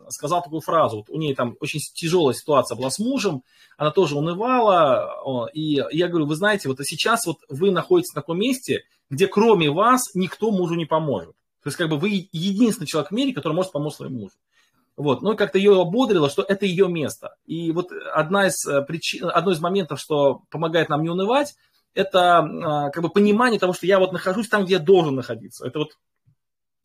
[0.10, 0.98] сказал такую фразу.
[0.98, 3.44] Вот у нее там очень тяжелая ситуация была с мужем,
[3.78, 5.50] она тоже унывала.
[5.54, 9.70] И я говорю, вы знаете, вот сейчас вот вы находитесь на таком месте, где кроме
[9.70, 11.36] вас никто мужу не поможет.
[11.64, 14.36] То есть как бы вы единственный человек в мире, который может помочь своему мужу.
[14.96, 15.22] Вот.
[15.22, 17.36] Ну, как-то ее ободрило, что это ее место.
[17.46, 21.56] И вот одна из э, причин, одно из моментов, что помогает нам не унывать,
[21.96, 25.66] это а, как бы понимание того, что я вот нахожусь там, где я должен находиться.
[25.66, 25.98] Это вот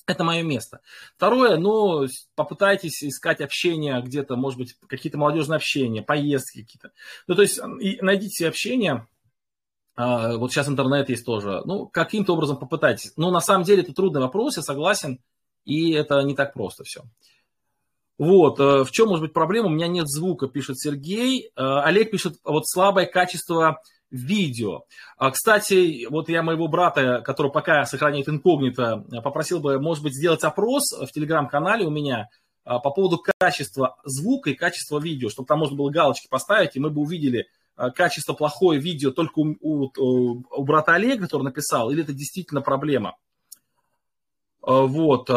[0.07, 0.81] это мое место.
[1.17, 6.93] Второе, ну, попытайтесь искать общение где-то, может быть, какие-то молодежные общения, поездки какие-то.
[7.27, 7.61] Ну, то есть
[8.01, 9.07] найдите общение,
[9.97, 13.13] а, вот сейчас интернет есть тоже, ну, каким-то образом попытайтесь.
[13.17, 15.21] Но на самом деле это трудный вопрос, я согласен,
[15.65, 17.03] и это не так просто все.
[18.19, 19.69] Вот, э, в чем может быть проблема?
[19.69, 21.51] У меня нет звука, пишет Сергей.
[21.57, 24.83] Э, Олег пишет, вот слабое качество видео.
[25.17, 30.43] А, кстати, вот я моего брата, который пока сохраняет инкогнито, попросил бы, может быть, сделать
[30.43, 32.29] опрос в телеграм-канале у меня
[32.65, 36.91] по поводу качества звука и качества видео, чтобы там можно было галочки поставить, и мы
[36.91, 37.49] бы увидели
[37.95, 43.17] качество плохое видео только у, у, у брата Олега, который написал, или это действительно проблема.
[44.63, 45.31] Вот.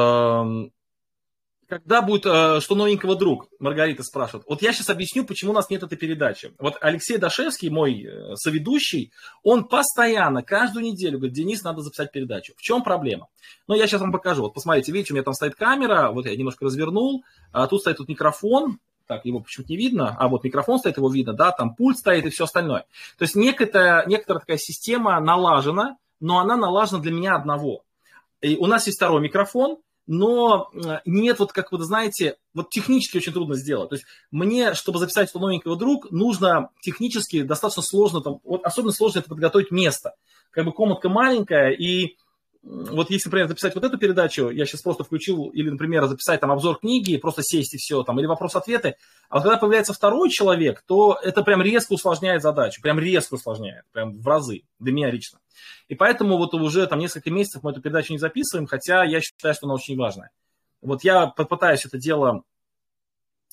[1.71, 4.45] Когда будет э, «Что новенького, друг?» Маргарита спрашивает.
[4.45, 6.53] Вот я сейчас объясню, почему у нас нет этой передачи.
[6.60, 12.51] Вот Алексей Дашевский, мой э, соведущий, он постоянно, каждую неделю говорит, Денис, надо записать передачу.
[12.57, 13.29] В чем проблема?
[13.69, 14.41] Ну, я сейчас вам покажу.
[14.41, 17.95] Вот посмотрите, видите, у меня там стоит камера, вот я немножко развернул, а тут стоит
[17.95, 21.73] тут микрофон, так, его почему-то не видно, а вот микрофон стоит, его видно, да, там
[21.73, 22.81] пульт стоит и все остальное.
[23.17, 27.86] То есть некая, некоторая такая система налажена, но она налажена для меня одного.
[28.41, 29.77] И у нас есть второй микрофон,
[30.12, 33.89] но э, нет, вот как вы знаете, вот технически очень трудно сделать.
[33.89, 38.91] То есть мне, чтобы записать что новенького друг, нужно технически достаточно сложно, там, вот особенно
[38.91, 40.15] сложно это подготовить место.
[40.50, 42.17] Как бы комнатка маленькая, и
[42.63, 46.52] вот если, например, записать вот эту передачу, я сейчас просто включил, или, например, записать там
[46.52, 48.97] обзор книги, просто сесть и все, там, или вопрос-ответы,
[49.30, 54.19] а когда появляется второй человек, то это прям резко усложняет задачу, прям резко усложняет, прям
[54.19, 55.39] в разы, для меня лично.
[55.88, 59.56] И поэтому вот уже там несколько месяцев мы эту передачу не записываем, хотя я считаю,
[59.56, 60.30] что она очень важная.
[60.82, 62.43] Вот я попытаюсь это дело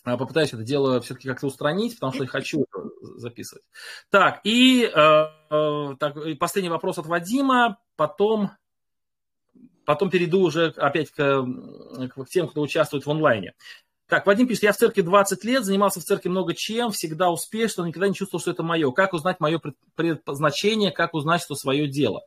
[0.04, 2.66] а, попытаюсь это дело все-таки как-то устранить, потому что я хочу
[3.00, 3.64] записывать.
[4.10, 8.52] Так, и э, э, так, последний вопрос от Вадима, потом,
[9.88, 11.46] потом перейду уже опять к,
[12.10, 13.54] к тем, кто участвует в онлайне.
[14.06, 17.84] Так, Вадим пишет, я в церкви 20 лет, занимался в церкви много чем, всегда успешно,
[17.84, 18.90] никогда не чувствовал, что это мое.
[18.90, 19.58] Как узнать мое
[19.94, 22.20] предназначение, как узнать, что свое дело?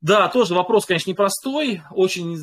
[0.00, 2.34] Да, тоже вопрос, конечно, непростой, очень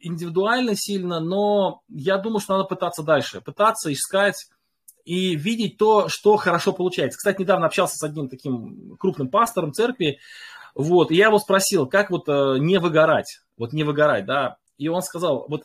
[0.00, 4.50] индивидуально сильно, но я думаю, что надо пытаться дальше, пытаться искать
[5.06, 7.16] и видеть то, что хорошо получается.
[7.16, 10.18] Кстати, недавно общался с одним таким крупным пастором церкви,
[10.74, 14.88] вот, и я его спросил, как вот э, не выгорать, вот не выгорать, да, и
[14.88, 15.64] он сказал, вот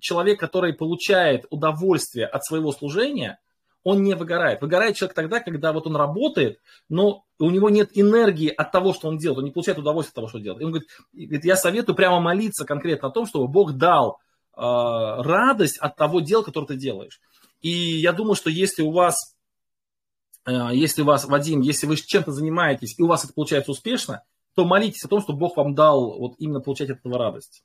[0.00, 3.38] человек, который получает удовольствие от своего служения,
[3.84, 4.62] он не выгорает.
[4.62, 9.08] Выгорает человек тогда, когда вот он работает, но у него нет энергии от того, что
[9.08, 10.62] он делает, он не получает удовольствие от того, что делает.
[10.62, 14.20] И он говорит, говорит я советую прямо молиться конкретно о том, чтобы Бог дал
[14.56, 17.20] э, радость от того дела, которое ты делаешь.
[17.60, 19.36] И я думаю, что если у вас,
[20.46, 24.22] э, если у вас, Вадим, если вы чем-то занимаетесь, и у вас это получается успешно,
[24.54, 27.64] то молитесь о том, чтобы Бог вам дал вот именно получать от этого радость.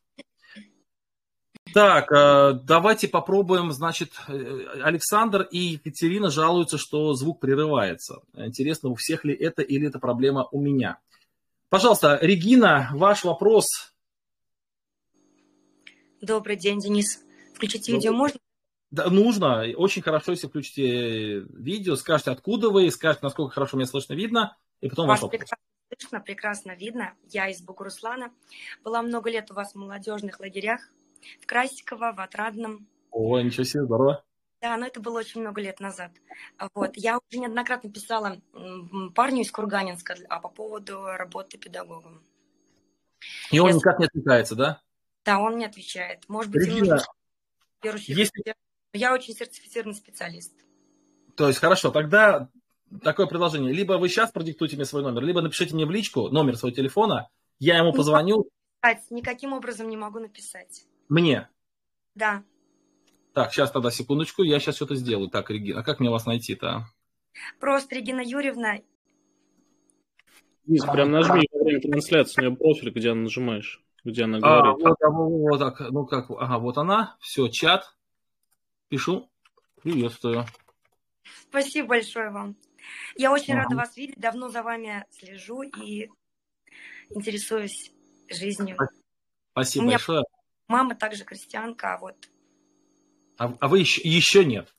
[1.74, 8.22] Так, э, давайте попробуем, значит, э, Александр и Екатерина жалуются, что звук прерывается.
[8.34, 11.00] Интересно, у всех ли это или это проблема у меня?
[11.70, 13.68] Пожалуйста, Регина, ваш вопрос.
[16.22, 17.24] Добрый день, Денис.
[17.54, 18.40] Включить видео можно?
[18.90, 19.64] Да, нужно.
[19.76, 24.90] Очень хорошо, если включите видео, скажете, откуда вы, скажете, насколько хорошо меня слышно, видно, и
[24.90, 25.40] потом Вас ваш вопрос.
[25.40, 27.14] прекрасно слышно, прекрасно видно.
[27.30, 28.32] Я из Бугуруслана.
[28.84, 30.82] Была много лет у вас в молодежных лагерях
[31.42, 32.88] в Красиково, в Отрадном.
[33.12, 34.24] О, ничего себе, здорово.
[34.62, 36.12] Да, но это было очень много лет назад.
[36.74, 36.98] Вот.
[36.98, 38.42] Я уже неоднократно писала
[39.16, 42.22] парню из Курганинска а по поводу работы педагогом.
[43.52, 43.76] И он Я...
[43.76, 44.82] никак не отвлекается, да?
[45.24, 46.28] Да, он не отвечает.
[46.28, 47.02] Может быть, Регина,
[47.84, 48.56] нужно если...
[48.94, 50.54] Я очень сертифицированный специалист.
[51.36, 52.50] То есть, хорошо, тогда
[53.02, 53.74] такое предложение.
[53.74, 57.30] Либо вы сейчас продиктуйте мне свой номер, либо напишите мне в личку номер своего телефона,
[57.60, 58.50] я ему позвоню.
[59.10, 60.86] Никаким образом не могу написать.
[61.10, 61.50] Мне?
[62.16, 62.44] Да.
[63.34, 65.30] Так, сейчас тогда секундочку, я сейчас что-то сделаю.
[65.30, 66.88] Так, Регина, а как мне вас найти-то?
[67.60, 68.80] Просто Регина Юрьевна.
[70.66, 74.42] Низ, прям нажми во время трансляции, у нее профиль, где она нажимаешь, где она а,
[74.42, 74.86] говорит.
[74.86, 77.96] А, вот, а, вот, вот так, ну как, ага, вот она, все, чат,
[78.88, 79.30] пишу,
[79.82, 80.46] приветствую.
[81.50, 82.56] Спасибо большое вам.
[83.16, 86.10] Я очень рада вас видеть, давно за вами слежу и
[87.10, 87.92] интересуюсь
[88.30, 88.78] жизнью.
[89.52, 89.94] Спасибо меня...
[89.98, 90.24] большое.
[90.68, 92.16] Мама также крестьянка, а вот...
[93.38, 94.74] А, а вы еще, еще нет?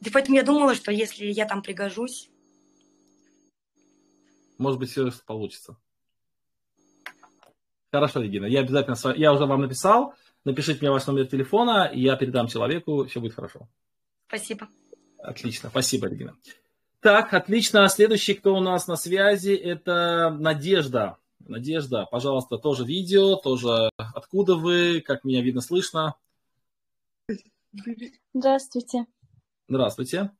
[0.00, 2.30] Да поэтому я думала, что если я там пригожусь...
[4.58, 5.76] Может быть, все получится.
[7.92, 8.96] Хорошо, Регина, я обязательно...
[9.14, 10.14] Я уже вам написал.
[10.44, 13.68] Напишите мне ваш номер телефона, и я передам человеку, все будет хорошо.
[14.26, 14.68] Спасибо.
[15.22, 16.36] Отлично, спасибо, Регина.
[17.00, 17.88] Так, отлично.
[17.88, 21.16] Следующий, кто у нас на связи, это Надежда.
[21.40, 26.14] Надежда, пожалуйста, тоже видео, тоже откуда вы, как меня видно, слышно.
[28.34, 29.06] Здравствуйте.
[29.68, 30.30] Здравствуйте.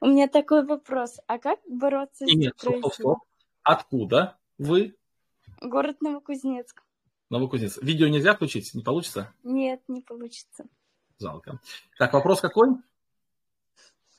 [0.00, 1.18] У меня такой вопрос.
[1.26, 3.18] А как бороться с Нет, стоп, стоп.
[3.62, 4.96] Откуда вы?
[5.60, 6.82] Город Новокузнецк.
[7.28, 7.82] Новокузнецк.
[7.82, 8.74] Видео нельзя включить?
[8.74, 9.32] Не получится?
[9.42, 10.64] Нет, не получится.
[11.18, 11.60] Жалко.
[11.98, 12.70] Так, вопрос какой?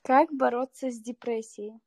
[0.04, 1.80] Как бороться с депрессией?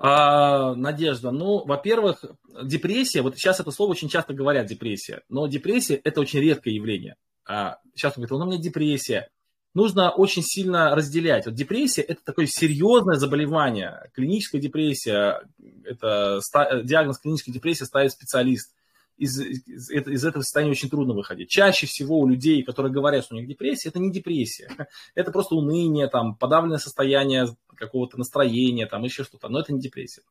[0.00, 2.24] А, Надежда, ну, во-первых,
[2.62, 7.16] депрессия, вот сейчас это слово очень часто говорят депрессия, но депрессия это очень редкое явление.
[7.44, 9.28] А сейчас он говорит, у меня депрессия.
[9.74, 11.46] Нужно очень сильно разделять.
[11.46, 14.10] Вот депрессия это такое серьезное заболевание.
[14.14, 15.42] Клиническая депрессия,
[15.84, 16.40] это
[16.84, 18.74] диагноз клинической депрессии ставит специалист
[19.18, 21.50] из, из, из этого состояния очень трудно выходить.
[21.50, 24.70] Чаще всего у людей, которые говорят, что у них депрессия, это не депрессия.
[25.14, 29.48] Это просто уныние, там, подавленное состояние какого-то настроения, там, еще что-то.
[29.48, 30.22] Но это не депрессия.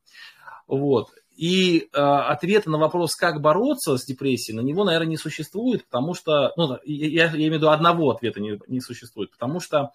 [0.66, 1.10] Вот.
[1.36, 6.12] И э, ответа на вопрос, как бороться с депрессией, на него, наверное, не существует, потому
[6.14, 9.92] что, ну, я, я имею в виду одного ответа не, не существует, потому что,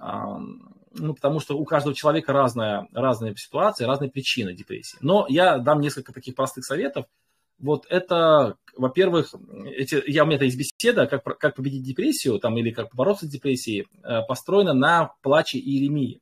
[0.00, 0.02] э,
[0.94, 4.96] ну, потому что у каждого человека разная, разная ситуация, разные причины депрессии.
[5.02, 7.04] Но я дам несколько таких простых советов,
[7.60, 9.34] вот это, во-первых,
[9.76, 13.26] эти, я, у меня это есть беседа, как, как победить депрессию там, или как бороться
[13.26, 16.20] с депрессией, э, построена на плаче Иеремии.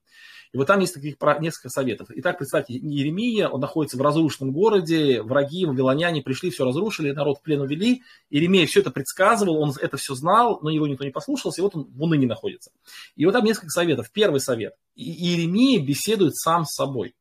[0.52, 2.08] И вот там есть таких несколько советов.
[2.10, 7.42] Итак, представьте, Иеремия, он находится в разрушенном городе, враги, вавилоняне пришли, все разрушили, народ в
[7.42, 8.02] плен увели.
[8.30, 11.76] Иеремия все это предсказывал, он это все знал, но его никто не послушался, и вот
[11.76, 12.70] он в унынии находится.
[13.14, 14.10] И вот там несколько советов.
[14.10, 14.74] Первый совет.
[14.96, 17.14] Иеремия беседует сам с собой.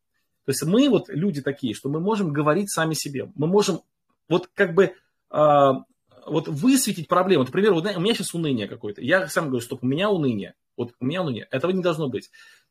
[0.46, 3.30] То есть мы вот люди такие, что мы можем говорить сами себе.
[3.36, 3.82] Мы можем
[4.30, 4.94] вот как бы
[5.30, 5.84] а,
[6.26, 7.44] вот высветить проблему.
[7.44, 9.02] Например, вот у меня сейчас уныние какое-то.
[9.02, 10.56] Я сам говорю, стоп, у меня уныние.
[10.76, 11.48] Вот у меня уныние.
[11.52, 12.30] Этого не должно быть.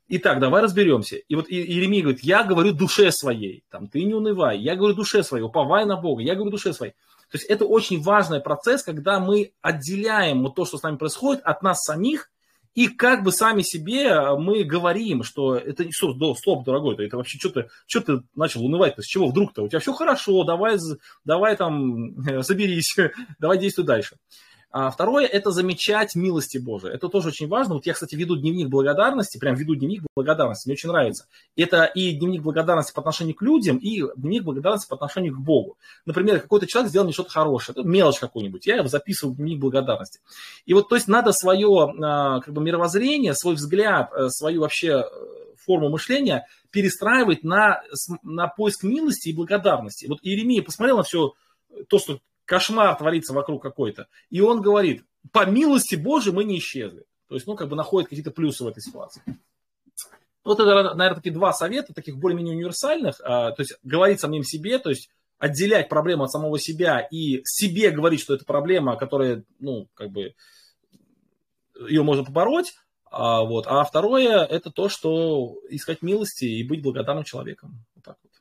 [0.09, 1.17] Итак, давай разберемся.
[1.17, 5.25] И вот Иеремия говорит, я говорю душе своей, там, ты не унывай, я говорю душе
[5.25, 6.93] своей, уповай на Бога, я говорю душе своей.
[7.29, 11.43] То есть это очень важный процесс, когда мы отделяем вот то, что с нами происходит,
[11.43, 12.31] от нас самих,
[12.77, 17.39] и как бы сами себе мы говорим, что это не стоп, стоп, дорогой, это вообще
[17.39, 19.63] что-то, что ты начал унывать-то, с чего вдруг-то?
[19.63, 20.77] У тебя все хорошо, давай,
[21.25, 22.95] давай там, соберись,
[23.39, 24.17] давай действуй дальше.
[24.79, 26.93] А второе– это замечать милости Божии.
[26.93, 27.77] Это тоже очень важно.
[27.77, 31.25] Вот я, кстати, веду дневник благодарности, прям веду дневник благодарности, мне очень нравится.
[31.57, 35.79] Это и дневник благодарности по отношению к людям, и дневник благодарности по отношению к Богу.
[36.05, 40.21] Например, какой-то человек сделал мне что-то хорошее, мелочь какую-нибудь, я его записываю в дневник благодарности.
[40.67, 44.89] И вот, то есть, надо свое а, как бы, мировоззрение, свой взгляд, э, свою вообще
[44.89, 45.05] э,
[45.65, 47.81] форму мышления перестраивать на,
[48.23, 50.05] на поиск милости и благодарности.
[50.05, 51.33] Вот Иеремия посмотрел на все
[51.89, 54.09] то, что кошмар творится вокруг какой-то.
[54.31, 57.05] И он говорит, по милости Божией мы не исчезли.
[57.29, 59.23] То есть, ну, как бы находит какие-то плюсы в этой ситуации.
[60.45, 63.21] Вот это, наверное, такие два совета, таких более-менее универсальных.
[63.23, 67.91] А, то есть, говорить самим себе, то есть, отделять проблему от самого себя и себе
[67.91, 70.35] говорить, что это проблема, которая, ну, как бы,
[71.89, 72.75] ее можно побороть.
[73.11, 73.67] А, вот.
[73.67, 77.85] а второе, это то, что искать милости и быть благодарным человеком.
[77.95, 78.33] Вот так вот.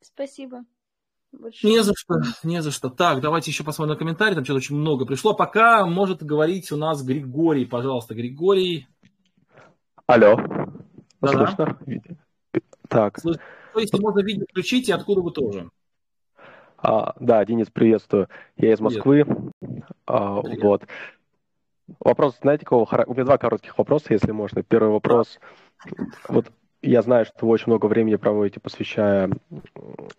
[0.00, 0.64] Спасибо.
[1.32, 1.66] Больше...
[1.66, 2.90] Не за что, не за что.
[2.90, 5.34] Так, давайте еще посмотрим на комментарии, там что-то очень много пришло.
[5.34, 8.88] Пока может говорить у нас Григорий, пожалуйста, Григорий.
[10.06, 10.36] Алло.
[11.20, 11.78] Да, Слышно?
[12.88, 13.18] Так.
[13.20, 13.42] Слышно.
[13.76, 15.70] Есть можно видео включить, и откуда вы тоже?
[16.78, 18.28] А, да, Денис, приветствую.
[18.56, 19.24] Я из Москвы.
[20.06, 20.82] А, вот.
[22.00, 24.62] Вопрос, знаете, какого У меня два коротких вопроса, если можно.
[24.62, 25.38] Первый вопрос.
[26.28, 26.50] Вот
[26.82, 29.30] я знаю, что вы очень много времени проводите, посвящая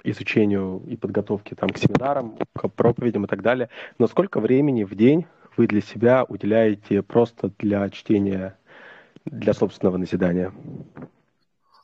[0.03, 3.69] изучению и подготовке там, к семинарам, к проповедям и так далее.
[3.97, 5.25] Но сколько времени в день
[5.57, 8.57] вы для себя уделяете просто для чтения,
[9.25, 10.53] для собственного назидания?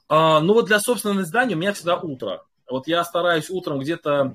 [0.10, 2.44] А, ну вот для собственного назидания у меня всегда утро.
[2.70, 4.34] Вот я стараюсь утром где-то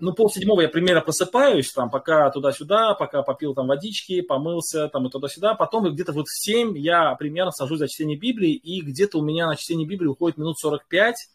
[0.00, 5.06] ну, пол седьмого я примерно просыпаюсь, там, пока туда-сюда, пока попил там водички, помылся, там,
[5.06, 5.54] и туда-сюда.
[5.54, 9.46] Потом где-то вот в 7 я примерно сажусь за чтение Библии, и где-то у меня
[9.46, 11.28] на чтение Библии уходит минут 45,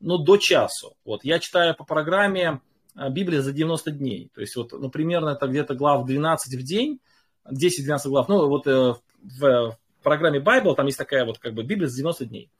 [0.00, 0.94] ну, до часу.
[1.04, 2.60] Вот, я читаю по программе
[2.96, 4.30] э, Библия за 90 дней.
[4.34, 7.00] То есть, вот, ну, примерно это где-то глав 12 в день,
[7.50, 8.28] 10-12 глав.
[8.28, 11.96] Ну, вот э, в, в программе Bible там есть такая вот как бы Библия за
[11.96, 12.50] 90 дней.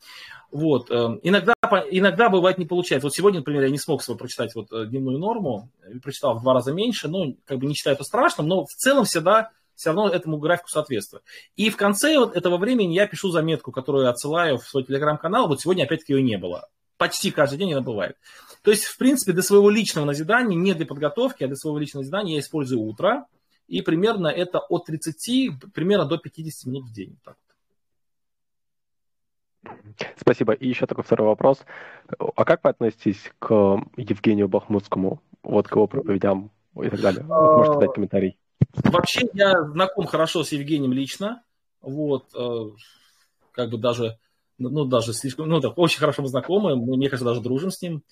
[0.50, 0.90] Вот.
[0.90, 1.54] Эм, иногда,
[1.90, 3.06] иногда бывает не получается.
[3.06, 5.70] Вот сегодня, например, я не смог свою прочитать вот э, дневную норму,
[6.02, 9.04] прочитал в два раза меньше, ну, как бы не считаю это страшным, но в целом
[9.04, 11.22] всегда все равно этому графику соответствую.
[11.56, 15.46] И в конце вот этого времени я пишу заметку, которую отсылаю в свой телеграм-канал.
[15.46, 16.68] Вот сегодня опять-таки ее не было.
[16.96, 18.16] Почти каждый день она бывает.
[18.62, 22.02] То есть, в принципе, для своего личного назидания, не для подготовки, а для своего личного
[22.02, 23.26] назидания я использую утро.
[23.68, 27.16] И примерно это от 30 примерно до 50 минут в день.
[27.24, 27.36] Так.
[30.16, 30.52] Спасибо.
[30.54, 31.64] И еще такой второй вопрос.
[32.18, 36.50] А как вы относитесь к Евгению Бахмутскому, вот к его проповедям
[36.82, 37.24] и так далее?
[37.24, 38.38] Можете дать комментарий.
[38.84, 41.42] Вообще я знаком хорошо с Евгением лично.
[41.80, 42.70] Вот, э,
[43.52, 44.18] как бы даже,
[44.58, 47.80] ну, даже слишком, ну, так, очень хорошо мы знакомы, мы, мне кажется, даже дружим с
[47.80, 48.02] ним.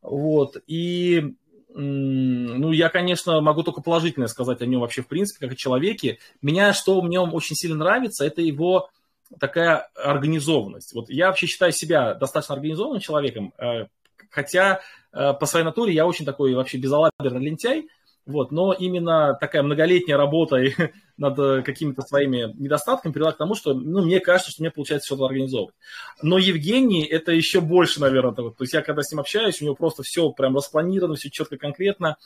[0.00, 1.34] Вот, и,
[1.74, 6.18] ну, я, конечно, могу только положительное сказать о нем вообще, в принципе, как о человеке.
[6.42, 8.90] Меня, что в нем очень сильно нравится, это его
[9.38, 10.92] такая организованность.
[10.94, 13.86] Вот я вообще считаю себя достаточно организованным человеком, э,
[14.30, 14.80] хотя
[15.12, 17.88] э, по своей натуре я очень такой вообще безалаберный лентяй,
[18.26, 20.56] вот, но именно такая многолетняя работа
[21.20, 25.26] над какими-то своими недостатками привела к тому, что ну, мне кажется, что мне получается что-то
[25.26, 25.74] организовывать.
[26.22, 28.50] Но Евгений это еще больше, наверное, того.
[28.50, 31.56] То есть я когда с ним общаюсь, у него просто все прям распланировано, все четко,
[31.56, 32.16] конкретно.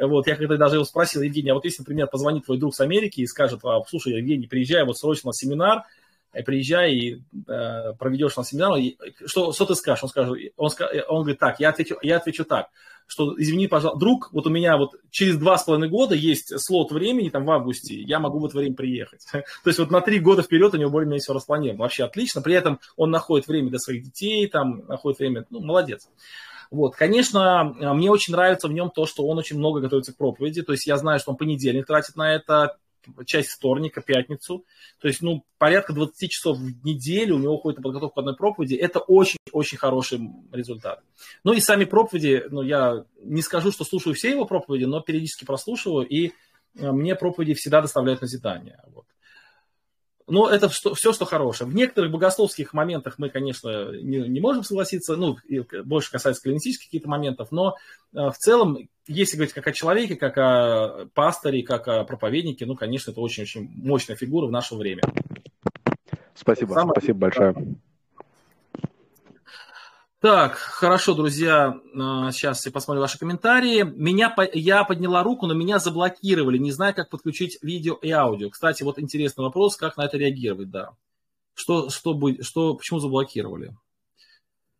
[0.00, 2.80] Вот, я когда даже его спросил, Евгений, а вот если, например, позвонит твой друг с
[2.80, 5.84] Америки и скажет, а, слушай, Евгений, приезжай вот срочно на семинар,
[6.32, 8.96] Э, приезжай и э, проведешь на семинар, и,
[9.26, 10.04] что, что ты скажешь?
[10.04, 10.70] Он, скажет, он,
[11.08, 12.68] он говорит так, я отвечу, я отвечу так,
[13.08, 16.92] что, извини, пожалуйста, друг, вот у меня вот через два с половиной года есть слот
[16.92, 19.26] времени, там, в августе, я могу в это время приехать.
[19.32, 21.82] То есть вот на три года вперед у него более-менее все распланировано.
[21.82, 22.42] Вообще отлично.
[22.42, 26.08] При этом он находит время для своих детей, там, находит время, ну, молодец.
[26.70, 30.62] Вот, конечно, мне очень нравится в нем то, что он очень много готовится к проповеди.
[30.62, 32.76] То есть я знаю, что он понедельник тратит на это,
[33.26, 34.64] часть вторника, пятницу.
[35.00, 38.74] То есть, ну, порядка 20 часов в неделю у него уходит на подготовку одной проповеди.
[38.74, 40.20] Это очень-очень хороший
[40.52, 41.02] результат.
[41.44, 45.44] Ну и сами проповеди, ну, я не скажу, что слушаю все его проповеди, но периодически
[45.44, 46.32] прослушиваю, и
[46.76, 48.80] э, мне проповеди всегда доставляют назидание.
[48.94, 49.04] Вот.
[50.28, 51.70] Но это что, все, что хорошее.
[51.70, 55.38] В некоторых богословских моментах мы, конечно, не, не можем согласиться, ну,
[55.84, 57.76] больше касается клинических каких-то моментов, но
[58.12, 62.76] э, в целом, если говорить как о человеке, как о пасторе, как о проповеднике, ну,
[62.76, 65.02] конечно, это очень-очень мощная фигура в наше время.
[66.34, 66.92] Спасибо, Самое...
[66.96, 67.54] спасибо большое.
[70.20, 73.84] Так, хорошо, друзья, сейчас я посмотрю ваши комментарии.
[73.84, 76.58] Меня, я подняла руку, но меня заблокировали.
[76.58, 78.50] Не знаю, как подключить видео и аудио.
[78.50, 80.90] Кстати, вот интересный вопрос, как на это реагировать, да.
[81.54, 83.76] Что, что, что, почему заблокировали?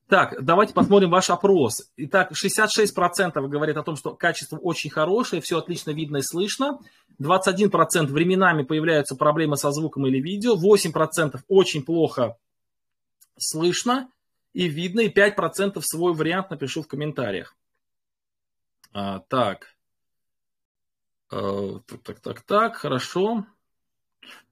[0.09, 1.89] Так, давайте посмотрим ваш опрос.
[1.97, 6.81] Итак, 66% говорит о том, что качество очень хорошее, все отлично видно и слышно.
[7.23, 10.57] 21% временами появляются проблемы со звуком или видео.
[10.57, 12.37] 8% очень плохо
[13.39, 14.09] слышно
[14.59, 17.57] и видно, и 5% свой вариант напишу в комментариях.
[18.93, 19.77] А, так.
[21.31, 23.47] А, так, так, так, так, хорошо.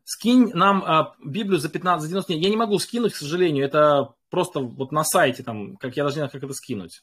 [0.04, 2.40] Скинь нам а, Библию за 15, за 90 дней.
[2.40, 3.64] Я не могу скинуть, к сожалению.
[3.64, 7.02] Это просто вот на сайте, там, как я даже не знаю, как это скинуть.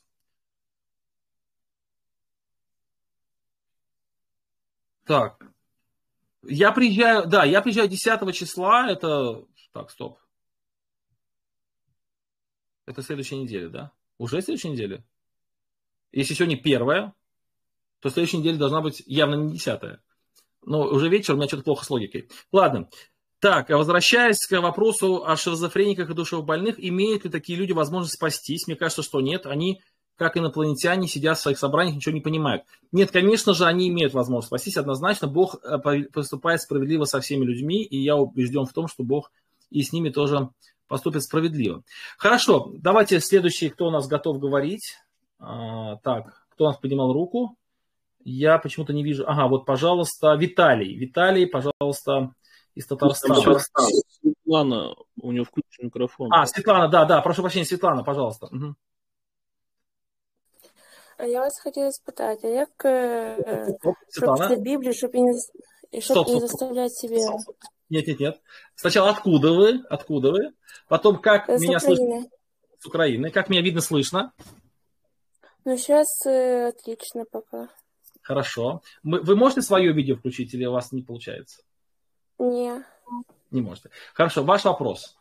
[5.06, 5.46] Так.
[6.44, 9.44] Я приезжаю, да, я приезжаю 10 числа, это...
[9.74, 10.23] Так, стоп.
[12.86, 13.92] Это следующая неделя, да?
[14.18, 15.04] Уже следующая неделя?
[16.12, 17.14] Если сегодня первая,
[18.00, 20.02] то следующая неделя должна быть явно не десятая.
[20.66, 22.30] Но уже вечер, у меня что-то плохо с логикой.
[22.52, 22.90] Ладно.
[23.40, 28.68] Так, а возвращаясь к вопросу о шизофрениках и душевнобольных, имеют ли такие люди возможность спастись?
[28.68, 29.46] Мне кажется, что нет.
[29.46, 29.82] Они,
[30.16, 32.64] как инопланетяне, сидят в своих собраниях, ничего не понимают.
[32.94, 34.78] Нет, конечно же, они имеют возможность спастись.
[34.78, 35.78] Однозначно, Бог э,
[36.14, 39.32] поступает справедливо со всеми людьми, и я убежден в том, что Бог
[39.70, 40.50] и с ними тоже
[40.87, 41.83] поступит справедливо.
[42.17, 44.97] Хорошо, давайте следующий, кто у нас готов говорить.
[45.39, 47.57] А, так, кто у нас поднимал руку?
[48.25, 49.25] Я почему-то не вижу.
[49.27, 50.97] Ага, вот, пожалуйста, Виталий.
[50.97, 52.33] Виталий, пожалуйста,
[52.75, 53.61] из Татарстана.
[54.21, 56.33] Светлана, у нее включен микрофон.
[56.33, 58.47] А, Светлана, да, да, прошу прощения, Светлана, пожалуйста.
[58.47, 58.75] Угу.
[61.27, 62.71] Я вас хотела спитати, а як
[64.11, 65.33] щоб після Біблії, щоб і не,
[65.93, 67.17] щоб стоп, стоп, не заставлять себе
[67.94, 68.42] нет, нет, нет.
[68.76, 69.84] Сначала откуда вы?
[69.90, 70.54] Откуда вы?
[70.88, 72.26] Потом как С меня слышно?
[72.80, 73.30] С Украины.
[73.30, 74.34] Как меня видно, слышно?
[75.64, 77.70] Ну, сейчас э, отлично пока.
[78.22, 78.82] Хорошо.
[79.04, 81.62] Мы, вы можете свое видео включить или у вас не получается?
[82.40, 82.84] Не.
[83.52, 83.90] Не можете.
[84.14, 85.18] Хорошо, ваш вопрос.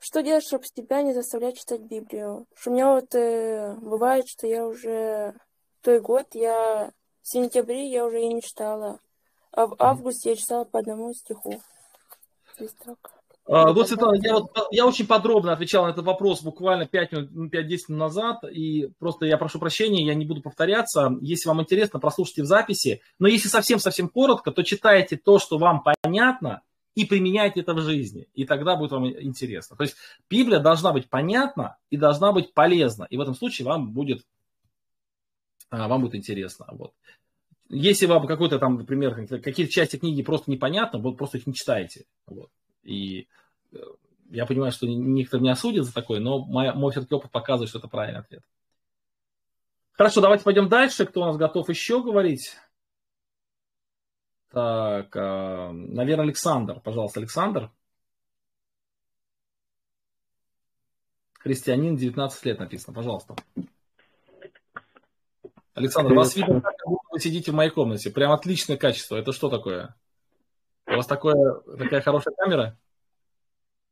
[0.00, 2.46] Что делать, чтобы себя не заставлять читать Библию?
[2.56, 5.34] Что у меня вот э, бывает, что я уже
[5.80, 6.90] той год, я
[7.22, 8.98] в сентябре я уже и не читала.
[9.52, 11.60] А в августе я читала по одному стиху.
[13.44, 17.88] А, вот, Светлана, я, вот, я очень подробно отвечал на этот вопрос буквально 5-10 минут
[17.88, 21.16] назад, и просто я прошу прощения, я не буду повторяться.
[21.20, 23.02] Если вам интересно, прослушайте в записи.
[23.18, 26.62] Но если совсем-совсем коротко, то читайте то, что вам понятно,
[26.94, 29.76] и применяйте это в жизни, и тогда будет вам интересно.
[29.76, 29.96] То есть
[30.28, 34.24] Библия должна быть понятна и должна быть полезна, и в этом случае вам будет,
[35.70, 36.66] а, вам будет интересно.
[36.70, 36.92] Вот.
[37.74, 42.04] Если вам какой-то там, например, какие-то части книги просто непонятно, вот просто их не читаете.
[42.26, 42.50] Вот.
[42.82, 43.28] И
[43.72, 43.76] э,
[44.28, 47.78] я понимаю, что никто не осудит за такое, но мой, мой все-таки опыт показывает, что
[47.78, 48.42] это правильный ответ.
[49.92, 51.06] Хорошо, давайте пойдем дальше.
[51.06, 52.58] Кто у нас готов еще говорить?
[54.50, 56.78] Так, а, наверное, Александр.
[56.80, 57.70] Пожалуйста, Александр.
[61.38, 62.94] Христианин, 19 лет написано.
[62.94, 63.34] Пожалуйста.
[65.72, 66.62] Александр, вас видно
[67.12, 68.10] вы сидите в моей комнате.
[68.10, 69.16] Прям отличное качество.
[69.16, 69.94] Это что такое?
[70.86, 72.76] У вас такое, такая хорошая камера?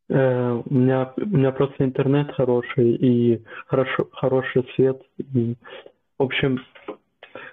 [0.08, 5.00] Э, у меня, у меня просто интернет хороший и хорошо, хороший свет.
[5.18, 5.54] И,
[6.18, 6.60] в общем,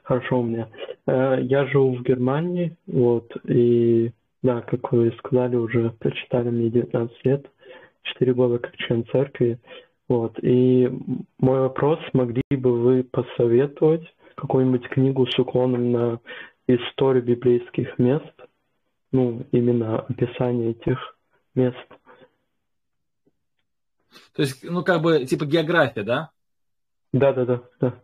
[0.03, 0.70] хорошо у меня.
[1.05, 4.11] Э, я живу в Германии, вот, и
[4.41, 7.45] да, как вы сказали, уже прочитали мне 19 лет,
[8.03, 9.59] 4 года как член церкви.
[10.07, 10.89] Вот, и
[11.38, 14.07] мой вопрос, могли бы вы посоветовать
[14.38, 16.19] какую-нибудь книгу с уклоном на
[16.67, 18.33] историю библейских мест,
[19.11, 21.17] ну, именно описание этих
[21.55, 21.88] мест.
[24.33, 26.31] То есть, ну, как бы, типа география, да?
[27.11, 27.99] Да, да, да, да.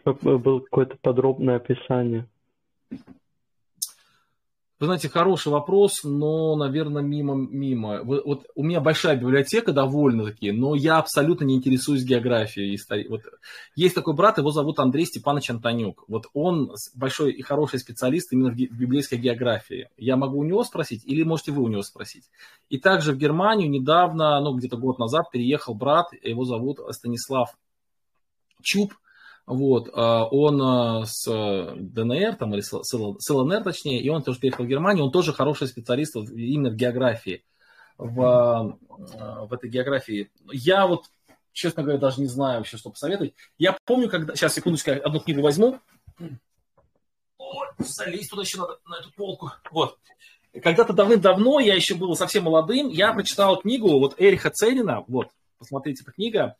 [0.00, 2.28] Чтобы было какое-то подробное описание.
[4.80, 8.02] Вы знаете, хороший вопрос, но, наверное, мимо, мимо.
[8.02, 12.76] Вот у меня большая библиотека довольно-таки, но я абсолютно не интересуюсь географией.
[13.08, 13.22] Вот
[13.76, 16.04] есть такой брат, его зовут Андрей Степанович Антонюк.
[16.08, 19.90] Вот он большой и хороший специалист именно в библейской географии.
[19.96, 22.24] Я могу у него спросить или можете вы у него спросить.
[22.68, 27.56] И также в Германию недавно, ну где-то год назад переехал брат, его зовут Станислав
[28.60, 28.92] Чуб.
[29.46, 34.64] Вот, а, он а, с ДНР, там, или с ЛНР, точнее, и он тоже переехал
[34.64, 37.44] в Германию, он тоже хороший специалист именно в географии,
[37.98, 40.30] в, а, в этой географии.
[40.50, 41.04] Я вот,
[41.52, 43.34] честно говоря, даже не знаю вообще, что посоветовать.
[43.58, 44.34] Я помню, когда...
[44.34, 45.78] Сейчас, секундочку, одну книгу возьму.
[47.36, 49.52] Ой, залезть туда еще надо, на эту полку.
[49.70, 49.98] Вот.
[50.62, 55.28] Когда-то давным-давно, я еще был совсем молодым, я прочитал книгу вот Эриха Ценина, вот,
[55.58, 56.56] посмотрите, эта книга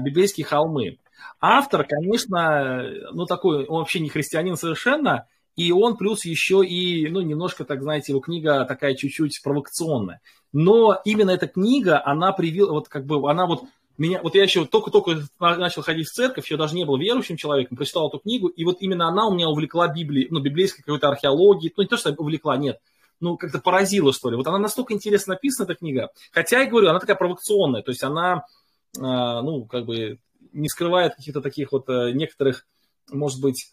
[0.00, 0.98] «Библейские холмы».
[1.40, 2.82] Автор, конечно,
[3.12, 5.26] ну такой, он вообще не христианин совершенно,
[5.56, 10.20] и он плюс еще и, ну, немножко, так знаете, его книга такая чуть-чуть провокационная.
[10.52, 13.64] Но именно эта книга, она привила, вот как бы, она вот
[13.98, 17.76] меня, вот я еще только-только начал ходить в церковь, я даже не был верующим человеком,
[17.76, 21.72] прочитал эту книгу, и вот именно она у меня увлекла Библией, ну, библейской какой-то археологии,
[21.76, 22.80] ну, не то, что увлекла, нет,
[23.20, 24.36] ну, как-то поразила, что ли.
[24.36, 28.02] Вот она настолько интересно написана, эта книга, хотя, я говорю, она такая провокационная, то есть
[28.02, 28.44] она, а,
[28.96, 30.18] ну, как бы,
[30.52, 32.66] не скрывает каких-то таких вот э, некоторых,
[33.10, 33.72] может быть,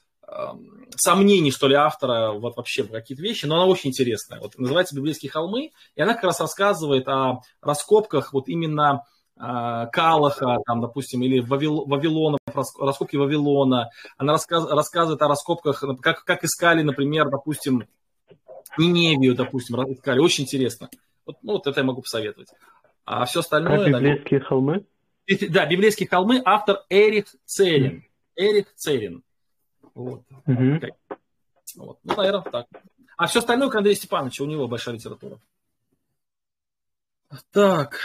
[0.95, 4.39] сомнений, что ли, автора вот вообще про какие-то вещи, но она очень интересная.
[4.39, 9.03] Вот называется «Библейские холмы», и она как раз рассказывает о раскопках вот именно
[9.37, 12.37] а, Калаха, там, допустим, или Вавил, Вавилона,
[12.79, 13.89] раскопки Вавилона.
[14.17, 17.85] Она рассказ, рассказывает о раскопках, как, как искали, например, допустим,
[18.77, 20.19] Ниневию, допустим, искали.
[20.19, 20.89] Очень интересно.
[21.25, 22.49] Вот, ну, вот это я могу посоветовать.
[23.05, 23.83] А все остальное...
[23.83, 24.85] А библейские холмы?
[25.49, 28.03] Да, «Библейские холмы», автор Эрих Церин.
[28.35, 29.23] Эрих Церин.
[29.93, 30.23] Вот.
[30.47, 30.79] Угу.
[31.75, 31.99] вот.
[32.03, 32.67] Ну, наверное, так.
[33.17, 35.39] А все остальное к Андрею Степановичу, у него большая литература.
[37.51, 37.99] Так.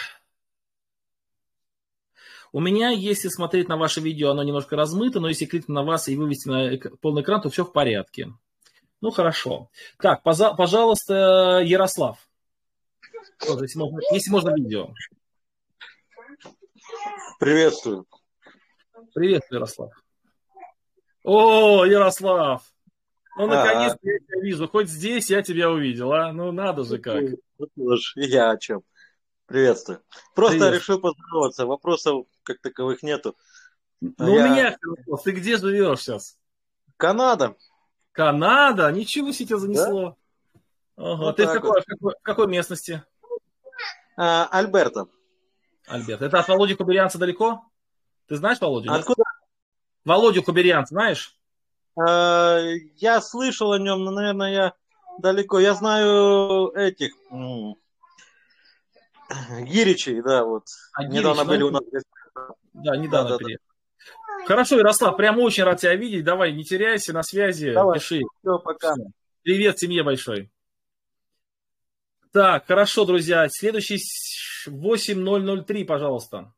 [2.52, 6.08] У меня, если смотреть на ваше видео, оно немножко размыто, но если кликнуть на вас
[6.08, 8.32] и вывести на полный экран, то все в порядке.
[9.00, 9.70] Ну, хорошо.
[9.98, 12.18] Так, пожалуйста, Ярослав.
[13.40, 14.94] Если можно, если можно видео.
[17.38, 18.06] Приветствую.
[19.14, 19.92] Приветствую, Ярослав.
[21.22, 22.62] О, Ярослав!
[23.36, 24.68] Ну, наконец-то я тебя вижу.
[24.68, 26.32] Хоть здесь я тебя увидел, а?
[26.32, 27.24] Ну, надо же как.
[28.14, 28.82] Я о чем.
[29.46, 30.02] Приветствую.
[30.34, 30.74] Просто Привет.
[30.74, 31.66] решил поздороваться.
[31.66, 33.36] Вопросов как таковых нету.
[34.00, 34.44] Ну, я...
[34.44, 35.22] у меня вопрос.
[35.22, 36.38] Ты где живешь сейчас?
[36.96, 37.56] Канада.
[38.12, 38.90] Канада?
[38.92, 40.16] Ничего себе тебя занесло.
[40.54, 40.62] Да?
[40.96, 41.22] Ага.
[41.22, 41.82] Вот Ты в какой, вот.
[41.82, 43.02] в, какой, в какой местности?
[44.16, 45.06] А, Альберта.
[45.86, 46.22] Альберт.
[46.22, 47.64] Это от Володи Куберянца далеко?
[48.28, 48.92] Ты знаешь Володю?
[48.92, 49.22] Откуда?
[50.04, 51.36] Володю Куберянц знаешь?
[51.96, 52.58] А,
[52.96, 54.72] я слышал о нем, но, наверное, я
[55.18, 55.58] далеко.
[55.58, 57.12] Я знаю этих
[59.62, 60.64] Гиричей, да, вот.
[60.92, 61.82] А, недавно Гирич, были у нас.
[62.72, 64.46] Да, недавно да, да, Да.
[64.46, 66.24] Хорошо, Ярослав, прям очень рад тебя видеть.
[66.24, 67.98] Давай, не теряйся, на связи, Давай.
[67.98, 68.20] пиши.
[68.40, 68.94] Все, пока.
[69.42, 70.50] Привет семье большой.
[72.34, 73.48] Так, хорошо, друзья.
[73.48, 74.00] Следующий
[74.66, 76.52] 8003, пожалуйста.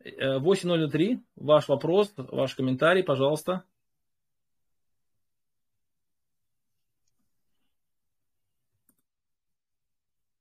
[0.00, 1.22] Э, восемь ноль три.
[1.36, 3.62] Ваш вопрос, ваш комментарий, пожалуйста.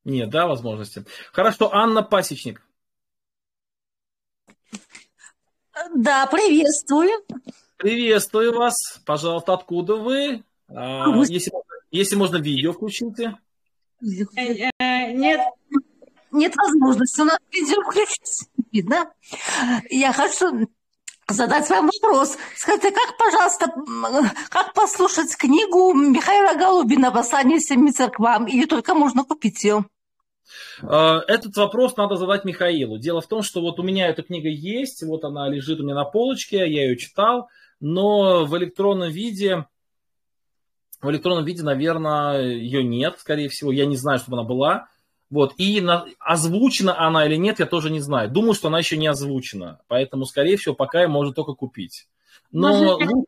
[0.05, 1.05] Нет, да, возможности.
[1.31, 2.66] Хорошо, Анна Пасечник.
[5.95, 7.09] Да, приветствую.
[7.77, 8.99] Приветствую вас.
[9.05, 10.43] Пожалуйста, откуда вы?
[10.69, 11.51] А, если,
[11.91, 13.37] если можно, видео включите.
[14.01, 15.39] Нет,
[16.31, 18.49] нет возможности у нас видео включить.
[18.71, 19.11] Видно.
[19.89, 20.67] Я хочу
[21.27, 22.37] задать вам вопрос.
[22.55, 23.73] Скажите, как, пожалуйста,
[24.49, 29.85] как послушать книгу Михаила Голубина «Восстание семи церквам» или только можно купить ее?
[30.81, 32.97] А, этот вопрос надо задать Михаилу.
[32.97, 35.95] Дело в том, что вот у меня эта книга есть, вот она лежит у меня
[35.95, 39.65] на полочке, я ее читал, но в электронном виде,
[41.01, 44.87] в электронном виде, наверное, ее нет, скорее всего, я не знаю, чтобы она была.
[45.29, 48.31] Вот, и на, озвучена она или нет, я тоже не знаю.
[48.31, 52.07] Думаю, что она еще не озвучена, поэтому, скорее всего, пока ее можно только купить.
[52.51, 53.27] Но Может, лучше,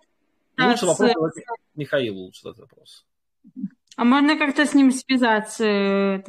[0.57, 1.34] лучше вопрос задать
[1.76, 3.05] Михаилу, лучше этот вопрос.
[3.99, 6.23] А можно как-то с ним связаться, э,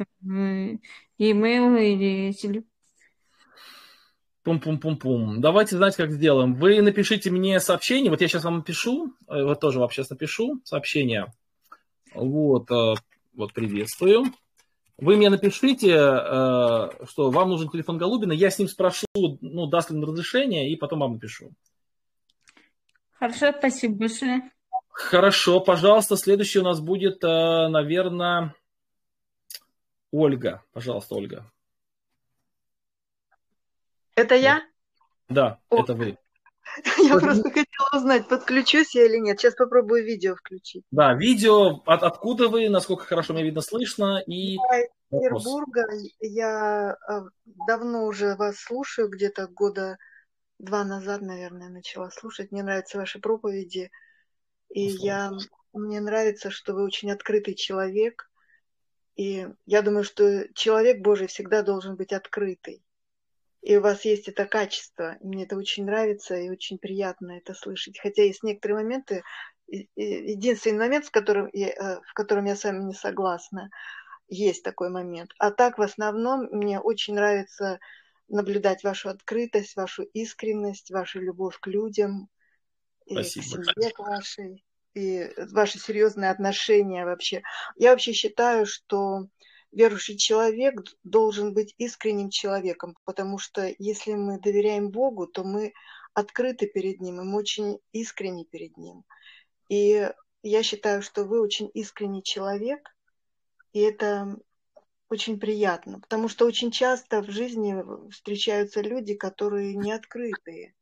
[1.17, 2.65] e-mail или телефон?
[4.43, 5.39] Пум-пум-пум-пум.
[5.39, 6.55] Давайте знать, как сделаем.
[6.55, 8.11] Вы напишите мне сообщение.
[8.11, 9.13] Вот я сейчас вам напишу.
[9.29, 11.31] Э, вот тоже вам сейчас напишу сообщение.
[12.13, 12.95] Вот, э,
[13.35, 14.25] вот приветствую.
[14.97, 19.91] Вы мне напишите, э, что вам нужен телефон Голубина, я с ним спрошу, ну, даст
[19.91, 21.53] ли он разрешение, и потом вам напишу.
[23.13, 24.51] Хорошо, спасибо большое.
[24.91, 28.55] Хорошо, пожалуйста, следующий у нас будет, э, наверное,
[30.11, 30.63] Ольга.
[30.73, 31.51] Пожалуйста, Ольга.
[34.15, 34.61] Это я?
[35.29, 35.81] Да, О.
[35.81, 36.17] это вы.
[36.97, 39.39] Я просто хотела узнать, подключусь я или нет.
[39.39, 40.83] Сейчас попробую видео включить.
[40.91, 41.81] Да, видео.
[41.85, 44.21] От, откуда вы, насколько хорошо меня видно, слышно?
[44.25, 45.85] И я из Петербурга.
[46.21, 47.23] Я а,
[47.67, 49.97] давно уже вас слушаю, где-то года
[50.59, 52.51] два назад, наверное, начала слушать.
[52.51, 53.91] Мне нравятся ваши проповеди.
[54.73, 55.31] И я,
[55.73, 58.29] мне нравится, что вы очень открытый человек.
[59.15, 62.83] И я думаю, что человек Божий всегда должен быть открытый
[63.61, 65.17] и у вас есть это качество.
[65.21, 67.99] Мне это очень нравится и очень приятно это слышать.
[67.99, 69.23] Хотя есть некоторые моменты,
[69.67, 73.69] единственный момент, в котором я, э, в котором я с вами не согласна,
[74.27, 75.31] есть такой момент.
[75.37, 77.79] А так, в основном, мне очень нравится
[78.27, 82.29] наблюдать вашу открытость, вашу искренность, вашу любовь к людям,
[83.09, 83.45] Спасибо.
[83.45, 87.43] и к семье к вашей, и ваши серьезные отношения вообще.
[87.75, 89.27] Я вообще считаю, что
[89.71, 95.73] верующий человек должен быть искренним человеком, потому что если мы доверяем Богу, то мы
[96.13, 99.03] открыты перед Ним, и мы очень искренни перед Ним.
[99.69, 100.09] И
[100.43, 102.89] я считаю, что вы очень искренний человек,
[103.71, 104.37] и это
[105.09, 110.73] очень приятно, потому что очень часто в жизни встречаются люди, которые не открытые.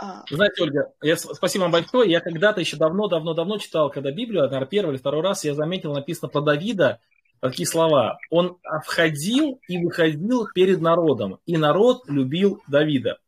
[0.00, 0.24] А.
[0.30, 2.10] Знаете, Ольга, я, спасибо вам большое.
[2.10, 6.28] Я когда-то еще давно-давно-давно читал, когда Библию, наверное, первый или второй раз, я заметил, написано
[6.28, 7.00] про Давида,
[7.40, 8.18] такие слова.
[8.30, 13.18] Он входил и выходил перед народом, и народ любил Давида.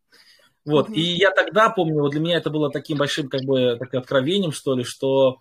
[0.64, 0.94] Вот, mm-hmm.
[0.94, 4.52] и я тогда помню, вот для меня это было таким большим, как бы, таким откровением,
[4.52, 5.38] что ли, что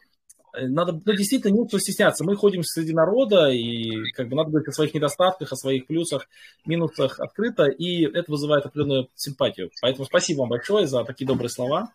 [0.54, 2.24] надо, ну, действительно, не стесняться.
[2.24, 6.28] Мы ходим среди народа, и как бы надо говорить о своих недостатках, о своих плюсах,
[6.66, 9.72] минусах открыто, и это вызывает определенную симпатию.
[9.82, 11.93] Поэтому спасибо вам большое за такие добрые слова.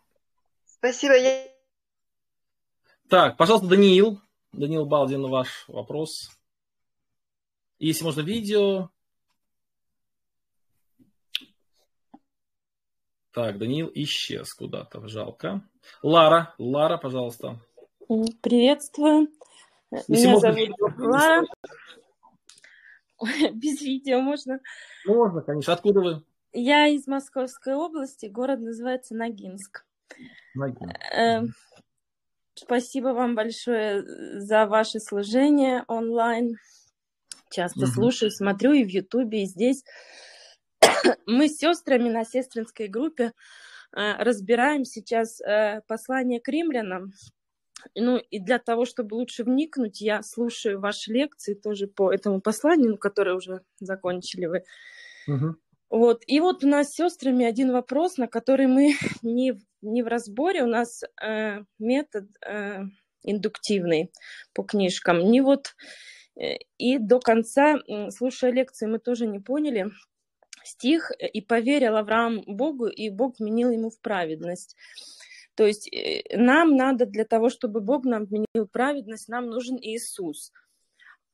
[0.66, 1.14] Спасибо.
[3.09, 4.20] Так, пожалуйста, Даниил.
[4.52, 6.30] Даниил Балдин, ваш вопрос.
[7.78, 8.90] Если можно видео.
[13.32, 15.62] Так, Даниил исчез куда-то, жалко.
[16.02, 17.61] Лара, Лара, пожалуйста.
[18.07, 19.28] Приветствую.
[19.90, 21.44] Если Меня зовут Лара.
[23.52, 24.61] Без видео можно?
[25.07, 25.72] Можно, конечно.
[25.72, 26.22] Откуда вы?
[26.52, 29.84] Я из Московской области, город называется Ногинск.
[30.54, 30.94] Ногинск.
[31.12, 31.52] Эм,
[32.54, 36.57] спасибо вам большое за ваше служение онлайн
[37.50, 37.92] часто угу.
[37.92, 39.84] слушаю, смотрю и в Ютубе, и здесь.
[41.26, 43.32] Мы с сестрами на сестринской группе
[43.96, 47.12] э, разбираем сейчас э, послание к римлянам.
[47.95, 52.91] Ну, и для того, чтобы лучше вникнуть, я слушаю ваши лекции тоже по этому посланию,
[52.91, 54.64] ну, которое уже закончили вы.
[55.28, 55.57] Угу.
[55.91, 56.22] Вот.
[56.26, 60.62] И вот у нас с сестрами один вопрос, на который мы не, не в разборе.
[60.62, 62.82] У нас э, метод э,
[63.22, 64.12] индуктивный
[64.53, 65.18] по книжкам.
[65.30, 65.74] Не вот
[66.37, 67.76] Э, и до конца,
[68.11, 69.91] слушая лекции, мы тоже не поняли
[70.64, 74.76] стих э, «И поверил Авраам Богу, и Бог вменил ему в праведность».
[75.57, 80.52] То есть э, нам надо для того, чтобы Бог нам вменил праведность, нам нужен Иисус.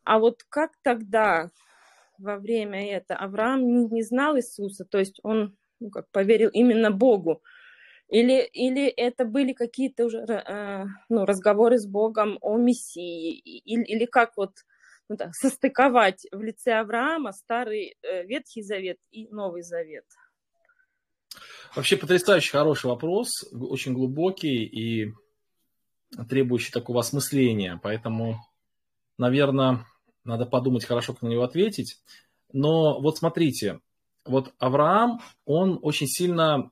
[0.04, 1.50] А вот как тогда
[2.18, 7.42] во время это Авраам не, знал Иисуса, то есть он ну, как поверил именно Богу,
[8.08, 14.04] или, или это были какие-то уже э, ну, разговоры с Богом о Мессии, или, или
[14.04, 14.52] как вот
[15.08, 20.04] ну, так, состыковать в лице Авраама старый э, Ветхий Завет и Новый Завет?
[21.74, 25.12] Вообще потрясающий хороший вопрос, очень глубокий и
[26.28, 27.80] требующий такого осмысления.
[27.82, 28.44] Поэтому,
[29.18, 29.86] наверное,
[30.24, 31.98] надо подумать хорошо, как на него ответить.
[32.52, 33.80] Но вот смотрите,
[34.24, 36.70] вот Авраам, он очень сильно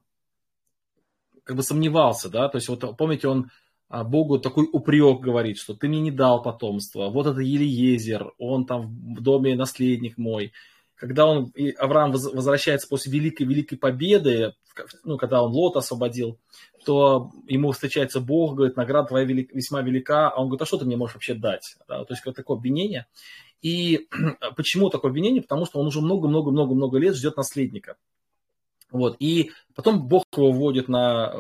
[1.45, 3.51] как бы сомневался, да, то есть вот помните, он
[3.91, 8.65] а Богу такой упрек говорит, что ты мне не дал потомства, вот это Елиезер, он
[8.65, 10.53] там в доме наследник мой.
[11.01, 14.53] Когда он, и Авраам возвращается после великой-великой победы,
[15.03, 16.39] ну, когда он Лот освободил,
[16.85, 20.77] то ему встречается Бог, говорит, награда твоя велик, весьма велика, а он говорит, а что
[20.77, 21.77] ты мне можешь вообще дать?
[21.89, 23.07] Да, то есть как такое обвинение.
[23.63, 24.09] И
[24.57, 25.41] почему такое обвинение?
[25.41, 27.97] Потому что он уже много-много-много-много лет ждет наследника.
[28.93, 29.17] Вот.
[29.19, 31.35] И потом Бог его вводит на,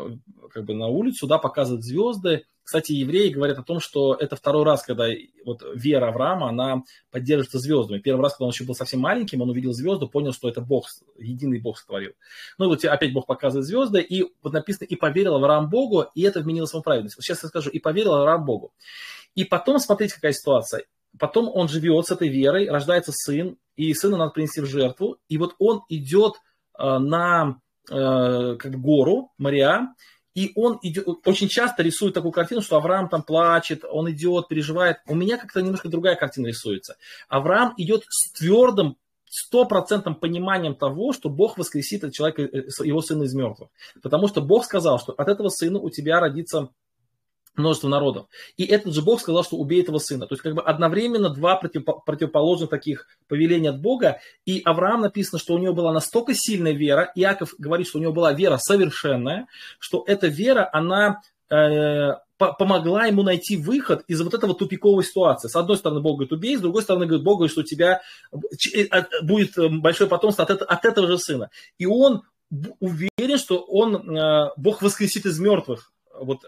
[0.50, 2.44] как бы на улицу, да, показывает звезды.
[2.62, 5.08] Кстати, евреи говорят о том, что это второй раз, когда
[5.44, 7.98] вот вера Авраама, она поддерживается звездами.
[7.98, 10.86] Первый раз, когда он еще был совсем маленьким, он увидел звезды, понял, что это Бог,
[11.18, 12.12] единый Бог сотворил.
[12.58, 16.40] Ну вот опять Бог показывает звезды, и вот написано, и поверил Авраам Богу, и это
[16.40, 17.16] вменилось ему праведность.
[17.16, 18.72] Вот сейчас я скажу, и поверил Авраам Богу.
[19.34, 20.84] И потом, смотрите, какая ситуация.
[21.18, 25.38] потом он живет с этой верой, рождается сын, и сына надо принести в жертву, и
[25.38, 26.40] вот он идет э,
[26.98, 27.60] на
[27.90, 29.94] э, как гору Мария,
[30.34, 34.98] и он идет, очень часто рисует такую картину, что Авраам там плачет, он идет, переживает.
[35.06, 36.96] У меня как-то немножко другая картина рисуется.
[37.28, 38.96] Авраам идет с твердым,
[39.28, 43.70] стопроцентным пониманием того, что Бог воскресит человека, э, его сына из мертвых.
[44.02, 46.70] Потому что Бог сказал, что от этого сына у тебя родится
[47.60, 48.26] множество народов.
[48.56, 50.26] И этот же Бог сказал, что убей этого сына.
[50.26, 54.20] То есть как бы одновременно два противоположных таких повеления от Бога.
[54.44, 58.12] И Авраам написано, что у него была настолько сильная вера, Иаков говорит, что у него
[58.12, 59.46] была вера совершенная,
[59.78, 65.48] что эта вера, она э, помогла ему найти выход из вот этого тупиковой ситуации.
[65.48, 68.00] С одной стороны, Бог говорит, убей, с другой стороны, говорит, Бог говорит, что у тебя
[68.32, 71.50] э, будет э, большое потомство от, от этого же сына.
[71.78, 72.22] И он
[72.80, 76.40] уверен, что он, э, Бог воскресит из мертвых вот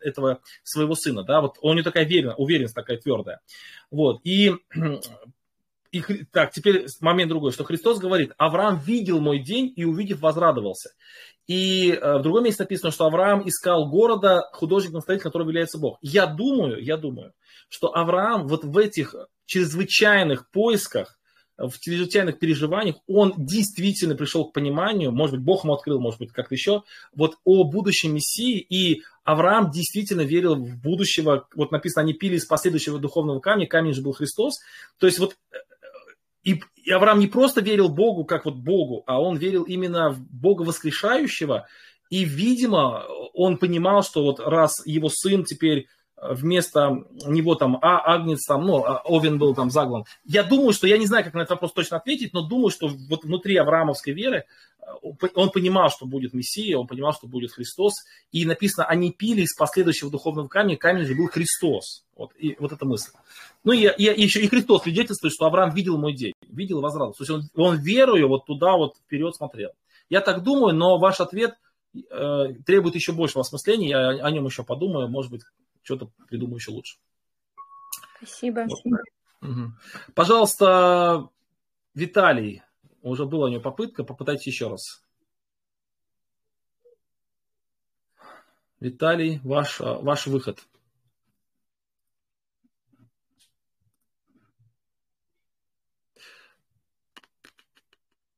[0.00, 3.40] этого своего сына, да, вот у него такая верен, уверенность такая твердая.
[3.90, 4.52] Вот, и,
[5.92, 10.90] и так, теперь момент другой, что Христос говорит, Авраам видел мой день и увидев возрадовался.
[11.46, 15.98] И э, в другом месте написано, что Авраам искал города, художником-строитель, которым является Бог.
[16.02, 17.32] Я думаю, я думаю,
[17.70, 19.14] что Авраам вот в этих
[19.46, 21.17] чрезвычайных поисках
[21.58, 26.32] в чрезвычайных переживаниях, он действительно пришел к пониманию, может быть, Бог ему открыл, может быть,
[26.32, 26.84] как-то еще,
[27.14, 32.46] вот о будущем Мессии, и Авраам действительно верил в будущего, вот написано, они пили из
[32.46, 34.60] последующего духовного камня, камень же был Христос,
[34.98, 35.36] то есть вот
[36.44, 40.20] и, и Авраам не просто верил Богу, как вот Богу, а он верил именно в
[40.30, 41.66] Бога воскрешающего,
[42.08, 43.04] и, видимо,
[43.34, 45.88] он понимал, что вот раз его сын теперь
[46.20, 50.04] вместо него там а, Агнец, там, ну, а, Овен был там заглан.
[50.24, 52.88] Я думаю, что, я не знаю, как на этот вопрос точно ответить, но думаю, что
[52.88, 54.44] вот внутри Авраамовской веры
[54.80, 54.84] э,
[55.34, 58.04] он понимал, что будет Мессия, он понимал, что будет Христос.
[58.32, 62.04] И написано, они пили из последующего духовного камня, камень же был Христос.
[62.16, 63.12] Вот, и, вот эта мысль.
[63.62, 67.16] Ну и, и, и еще и Христос свидетельствует, что Авраам видел мой день, видел возрад.
[67.16, 69.70] То есть он, он верою вот туда вот вперед смотрел.
[70.10, 71.54] Я так думаю, но ваш ответ
[71.94, 75.42] э, требует еще большего осмысления, я о нем еще подумаю, может быть,
[75.88, 76.98] что-то придумаю еще лучше.
[78.18, 78.66] Спасибо.
[78.66, 79.00] Вот.
[79.40, 79.72] Угу.
[80.14, 81.28] Пожалуйста,
[81.94, 82.62] Виталий,
[83.02, 85.02] уже была у него попытка, попытайтесь еще раз.
[88.80, 90.60] Виталий, ваш, ваш выход.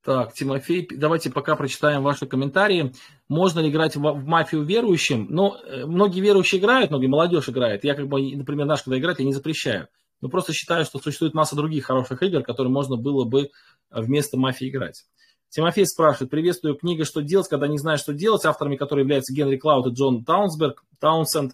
[0.03, 2.95] Так, Тимофей, давайте пока прочитаем ваши комментарии.
[3.29, 5.27] Можно ли играть в, в мафию верующим?
[5.29, 7.85] Ну, э, многие верующие играют, многие молодежь играет.
[7.85, 9.89] Я, как бы, например, наш, когда играет, я не запрещаю.
[10.23, 13.49] Но просто считаю, что существует масса других хороших игр, которые можно было бы э,
[13.91, 15.05] вместо мафии играть.
[15.51, 19.57] Тимофей спрашивает, приветствую, книга «Что делать, когда не знаешь, что делать», авторами которой являются Генри
[19.57, 21.53] Клауд и Джон Таунсберг, Таунсенд,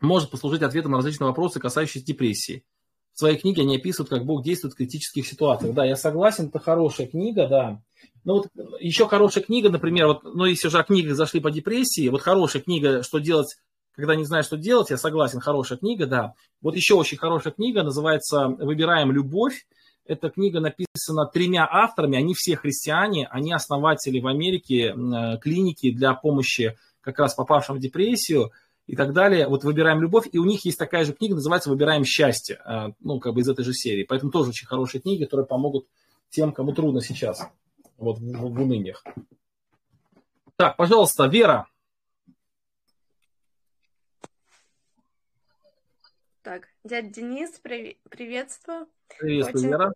[0.00, 2.64] может послужить ответом на различные вопросы, касающиеся депрессии
[3.18, 5.74] своей книге они описывают, как Бог действует в критических ситуациях.
[5.74, 7.82] Да, я согласен, это хорошая книга, да.
[8.24, 8.48] Ну вот
[8.78, 12.62] еще хорошая книга, например, вот, ну если уже о книгах зашли по депрессии, вот хорошая
[12.62, 13.56] книга «Что делать,
[13.92, 16.34] когда не знаешь, что делать», я согласен, хорошая книга, да.
[16.62, 19.66] Вот еще очень хорошая книга, называется «Выбираем любовь».
[20.04, 26.14] Эта книга написана тремя авторами, они все христиане, они основатели в Америке э, клиники для
[26.14, 28.52] помощи как раз попавшим в депрессию–
[28.88, 29.46] и так далее.
[29.46, 33.20] Вот «Выбираем любовь», и у них есть такая же книга, называется «Выбираем счастье», а, ну,
[33.20, 34.02] как бы из этой же серии.
[34.02, 35.86] Поэтому тоже очень хорошие книги, которые помогут
[36.30, 37.46] тем, кому трудно сейчас,
[37.98, 39.04] вот в, в уныниях.
[40.56, 41.68] Так, пожалуйста, Вера.
[46.42, 48.88] Так, дядя Денис, привет, приветствую.
[49.18, 49.68] Приветствую, Очень...
[49.68, 49.92] Вера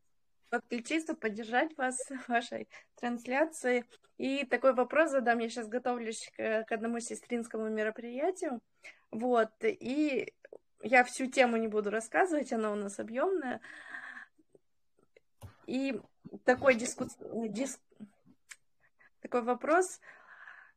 [0.53, 3.85] подключиться, поддержать вас в вашей трансляции.
[4.19, 5.39] И такой вопрос задам.
[5.39, 8.61] Я сейчас готовлюсь к, к одному сестринскому мероприятию.
[9.11, 9.51] Вот.
[9.63, 10.33] И
[10.83, 13.61] я всю тему не буду рассказывать, она у нас объемная.
[15.67, 15.99] И
[16.45, 17.07] такой, диску...
[17.49, 17.81] дис...
[19.21, 20.01] такой вопрос.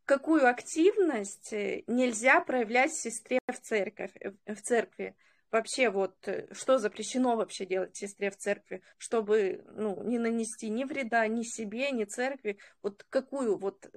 [0.05, 4.13] Какую активность нельзя проявлять сестре в церковь,
[4.45, 5.15] в церкви?
[5.55, 10.83] Вообще вот э, что запрещено вообще делать сестре в церкви, чтобы ну, не нанести ни
[10.83, 13.87] вреда ни себе, ни церкви, вот какую вот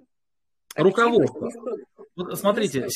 [0.76, 1.50] Руководство.
[2.14, 2.86] Вот смотрите,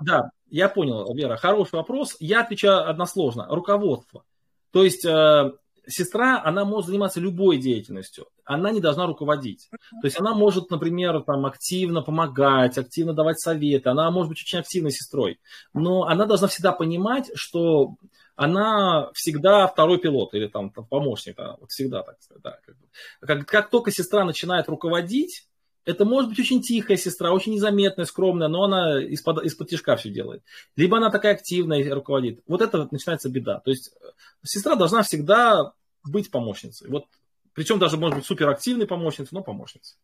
[0.00, 2.16] да, я понял, Вера, хороший вопрос.
[2.20, 3.46] Я отвечаю односложно.
[3.50, 4.24] Руководство.
[4.70, 5.52] То есть э,
[5.88, 9.68] сестра, она может заниматься любой деятельностью, она не должна руководить.
[9.70, 14.58] То есть она может, например, там, активно помогать, активно давать советы, она может быть очень
[14.58, 15.40] активной сестрой,
[15.72, 17.96] но она должна всегда понимать, что
[18.36, 22.42] она всегда второй пилот или там, там помощник, да, вот всегда так сказать.
[22.42, 22.76] Да, как,
[23.20, 25.48] как, как только сестра начинает руководить,
[25.84, 30.10] Это может быть очень тихая сестра, очень незаметная, скромная, но она из-под, из-под тяжка все
[30.10, 30.42] делает.
[30.76, 32.42] Либо она такая активная и руководит.
[32.46, 33.60] Вот это начинается беда.
[33.60, 34.06] То есть э,
[34.44, 35.72] сестра должна всегда
[36.04, 36.90] быть помощницей.
[36.90, 37.06] Вот,
[37.54, 39.96] причем даже может быть суперактивной помощницей, но помощницей.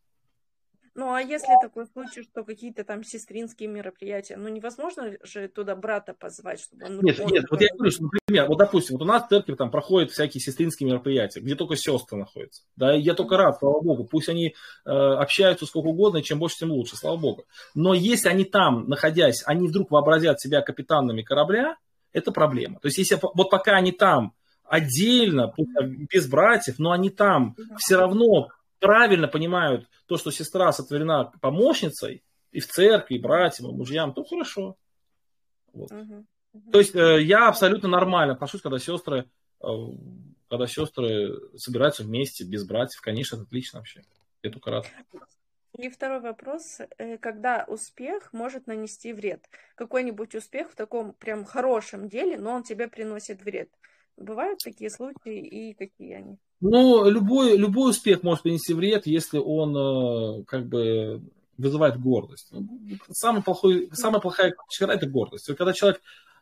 [0.97, 6.15] Ну, а если такой случай, что какие-то там сестринские мероприятия, ну, невозможно же туда брата
[6.15, 7.01] позвать, чтобы он...
[7.01, 9.55] Нет, он нет, вот я говорю, что, например, вот, допустим, вот у нас в церкви
[9.55, 12.63] там проходят всякие сестринские мероприятия, где только сестры находятся.
[12.77, 16.39] Да, и я только рад, слава богу, пусть они э, общаются сколько угодно, и чем
[16.39, 17.45] больше, тем лучше, слава богу.
[17.75, 21.77] Но если они там, находясь, они вдруг вообразят себя капитанами корабля,
[22.13, 22.79] это проблема.
[22.79, 24.33] То есть, если вот пока они там
[24.65, 25.53] отдельно,
[26.11, 28.49] без братьев, но они там все равно
[28.85, 32.23] правильно понимают то, что сестра сотворена помощницей
[32.53, 34.77] и в церкви, и братьям, и мужьям, то хорошо.
[35.73, 35.91] Вот.
[35.91, 36.27] Угу.
[36.71, 39.31] То есть э, я абсолютно нормально отношусь, когда сестры,
[39.63, 39.67] э,
[40.51, 43.01] когда сестры собираются вместе, без братьев.
[43.01, 44.03] Конечно, это отлично вообще.
[44.43, 44.87] Я только рад.
[45.79, 46.81] И второй вопрос.
[46.99, 49.49] Э, когда успех может нанести вред?
[49.77, 53.71] Какой-нибудь успех в таком прям хорошем деле, но он тебе приносит вред.
[54.19, 56.39] Бывают такие случаи и какие они?
[56.67, 61.21] Ну, любой, любой успех может принести вред, если он э, как бы
[61.59, 62.49] вызывает гордость.
[62.53, 62.67] Ну,
[63.11, 65.47] самый плохой, самая плохая черта– это гордость.
[65.59, 66.01] Когда человек,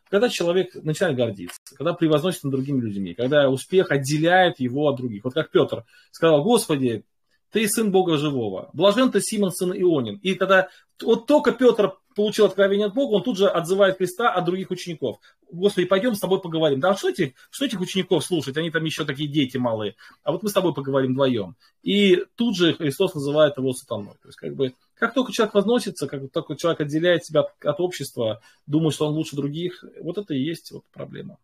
[0.09, 5.25] когда человек начинает гордиться, когда превозносится над другими людьми, когда успех отделяет его от других.
[5.25, 7.03] Вот как Петр сказал, Господи,
[7.51, 8.69] ты сын Бога живого.
[8.71, 10.19] Блажен ты Симон, сын Ионин.
[10.23, 10.69] И тогда
[11.01, 15.19] вот только Петр получил откровение от Бога, он тут же отзывает Христа от других учеников.
[15.51, 16.79] Господи, пойдем с тобой поговорим.
[16.79, 18.57] Да что этих, что этих учеников слушать?
[18.57, 19.95] Они там еще такие дети малые.
[20.23, 21.55] А вот мы с тобой поговорим вдвоем.
[21.83, 24.13] И тут же Христос называет его сатаной.
[24.21, 27.79] То есть, как бы, как только человек возносится, как только человек отделяет себя от, от
[27.79, 31.37] общества, думает, что он лучше других, вот это и есть вот проблема.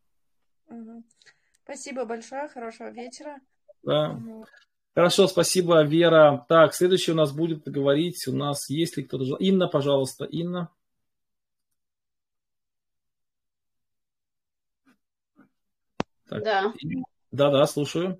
[1.63, 3.37] Спасибо большое, хорошего вечера.
[3.83, 4.19] Да.
[4.95, 6.45] Хорошо, спасибо, Вера.
[6.49, 9.37] Так, следующий у нас будет говорить, у нас есть ли кто-то...
[9.37, 10.69] Инна, пожалуйста, Инна.
[16.27, 16.43] Так.
[16.43, 16.73] Да.
[17.31, 18.19] Да, да, слушаю.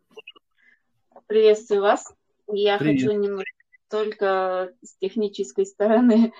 [1.28, 2.14] Приветствую вас.
[2.48, 3.02] Я Привет.
[3.02, 3.44] хочу немного
[3.90, 6.34] только с технической стороны.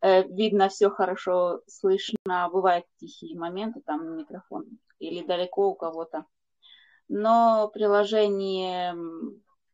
[0.00, 2.48] Э, видно, все хорошо слышно.
[2.52, 4.66] Бывают тихие моменты, там микрофон
[4.98, 6.24] или далеко у кого-то.
[7.08, 8.96] Но приложение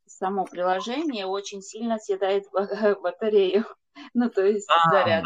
[0.08, 2.44] само приложение очень сильно съедает
[3.02, 3.64] батарею.
[4.14, 5.24] Ну, то есть а, заряд.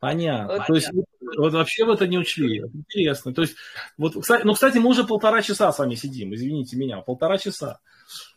[0.00, 0.56] Понятно.
[0.56, 0.90] Вот, то есть
[1.36, 2.58] вот вообще в это не учли.
[2.58, 3.32] Интересно.
[3.32, 3.56] То есть,
[3.96, 7.80] вот, кстати, ну, кстати, мы уже полтора часа с вами сидим, извините меня, полтора часа.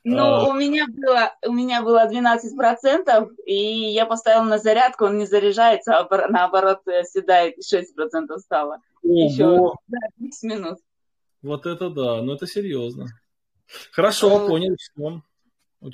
[0.04, 0.48] Ну, а...
[0.48, 5.98] у меня было, у меня было 12%, и я поставила на зарядку, он не заряжается,
[5.98, 8.82] а наоборот седает, 6% стало.
[9.04, 9.24] Ого.
[9.26, 10.80] Еще да, 10 минут.
[11.42, 13.08] Вот это да, ну это серьезно.
[13.92, 15.22] Хорошо, понял, все.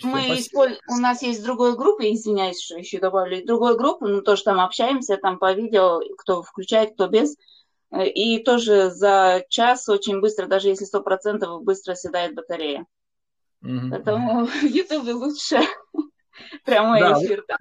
[0.03, 0.79] Мы использ...
[0.89, 5.17] У нас есть другой группы, извиняюсь, что еще добавили, другой группы, но тоже там общаемся,
[5.17, 7.35] там по видео, кто включает, кто без.
[7.91, 12.85] Э, и тоже за час очень быстро, даже если сто процентов, быстро седает батарея.
[13.63, 13.89] Mm-hmm.
[13.91, 15.59] Поэтому в Ютубе лучше
[16.65, 17.57] прямой да, эфир там.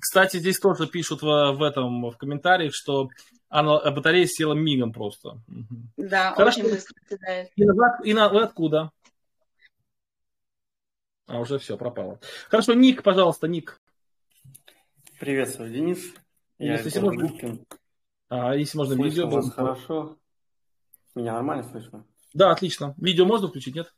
[0.00, 3.08] Кстати, здесь тоже пишут в, в этом в комментариях, что
[3.48, 5.40] она, батарея села мигом просто.
[5.96, 6.60] Да, Хорошо.
[6.60, 7.50] очень быстро седает.
[7.54, 8.90] И, и, вы откуда?
[11.26, 12.20] А, уже все, пропало.
[12.48, 13.80] Хорошо, Ник, пожалуйста, Ник.
[15.18, 16.14] Приветствую, Денис.
[16.58, 17.30] Я если можно,
[18.28, 19.28] а, если можно Слышно видео.
[19.28, 20.18] Вас хорошо.
[21.14, 22.04] Меня нормально слышно?
[22.34, 22.94] Да, отлично.
[22.96, 23.94] Видео можно включить, нет?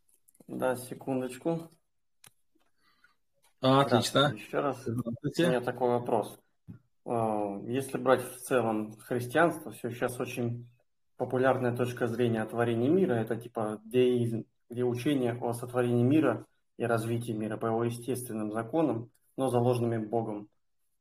[0.48, 1.70] Да, секундочку.
[3.60, 4.34] А, отлично.
[4.36, 4.86] Еще раз.
[4.86, 6.38] У меня такой вопрос.
[7.06, 10.68] А, если брать в целом христианство, все сейчас очень
[11.16, 16.44] популярная точка зрения о творении мира, это типа деизм, где учение о сотворении мира
[16.76, 20.48] и развитии мира по его естественным законам, но заложенными Богом.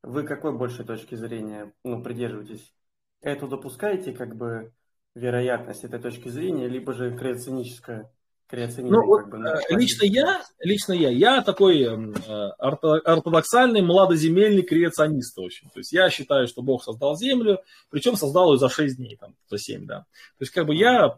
[0.01, 2.73] Вы какой большей точки зрения ну, придерживаетесь?
[3.21, 4.73] Эту допускаете как бы
[5.15, 8.11] вероятность этой точки зрения, либо же креационическая?
[8.55, 15.69] Ну, как бы, э, лично я, лично я, я такой э, ортодоксальный младоземельный креационист очень.
[15.69, 19.33] То есть я считаю, что Бог создал Землю, причем создал ее за 6 дней, там,
[19.49, 20.01] за 7, да.
[20.01, 21.17] То есть как бы я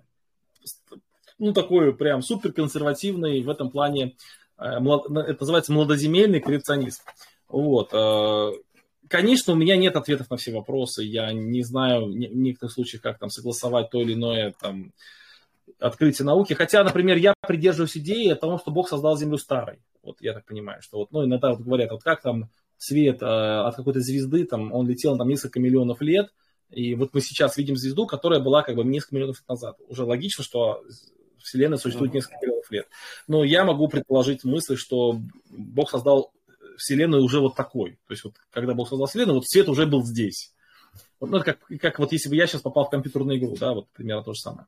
[1.37, 4.15] ну, такой прям супер консервативный в этом плане
[4.57, 7.01] это называется младоземельный креационизм.
[7.47, 7.93] Вот.
[7.93, 8.51] Э,
[9.09, 11.03] конечно, у меня нет ответов на все вопросы.
[11.03, 14.93] Я не знаю в некоторых случаях, как там согласовать то или иное там,
[15.79, 16.53] открытие науки.
[16.53, 19.79] Хотя, например, я придерживаюсь идеи о том, что Бог создал Землю старой.
[20.03, 23.25] Вот я так понимаю, что вот, ну, иногда вот говорят, вот как там свет э,
[23.25, 26.27] от какой-то звезды, там, он летел там несколько миллионов лет,
[26.69, 29.77] и вот мы сейчас видим звезду, которая была как бы несколько миллионов лет назад.
[29.87, 30.83] Уже логично, что
[31.45, 32.87] Вселенная существует несколько миллионов лет.
[33.27, 36.33] Но я могу предположить мысль, что Бог создал
[36.77, 37.91] Вселенную уже вот такой.
[38.07, 40.53] То есть вот когда Бог создал Вселенную, вот свет уже был здесь.
[41.19, 43.87] Вот, ну, как, как вот если бы я сейчас попал в компьютерную игру, да, вот
[43.89, 44.65] примерно то же самое.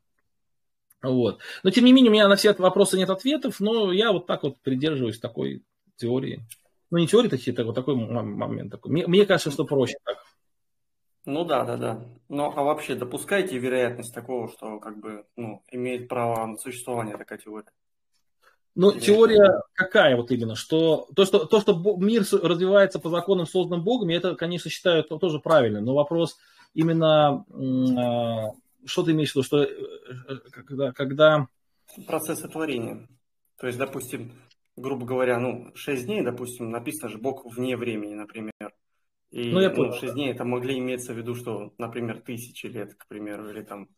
[1.02, 1.40] Вот.
[1.64, 4.44] Но тем не менее, у меня на все вопросы нет ответов, но я вот так
[4.44, 5.64] вот придерживаюсь такой
[5.96, 6.46] теории.
[6.92, 8.72] Ну, не теории такие, так, вот такой момент.
[8.72, 8.92] Такой.
[8.92, 10.24] Мне, мне кажется, что проще так.
[11.28, 12.06] Ну да, да, да.
[12.30, 17.38] Но а вообще допускаете вероятность такого, что как бы ну, имеет право на существование такая
[17.38, 17.70] теория?
[18.76, 19.62] Ну, Или теория это...
[19.74, 20.56] какая вот именно?
[20.56, 25.04] Что то, что, то, что мир развивается по законам, созданным Богом, я это, конечно, считаю
[25.04, 25.82] тоже правильно.
[25.82, 26.38] Но вопрос
[26.74, 28.54] именно, а,
[28.86, 29.68] что ты имеешь в виду, что э,
[30.30, 31.48] э, когда, когда...
[32.08, 33.06] Процессы творения.
[33.60, 34.32] То есть, допустим,
[34.78, 38.77] грубо говоря, ну, 6 дней, допустим, написано же Бог вне времени, например.
[39.32, 39.92] И ну, я понял.
[39.92, 43.62] Ну, 6 дней это могли иметься в виду, что, например, тысячи лет, к примеру, или
[43.62, 43.90] там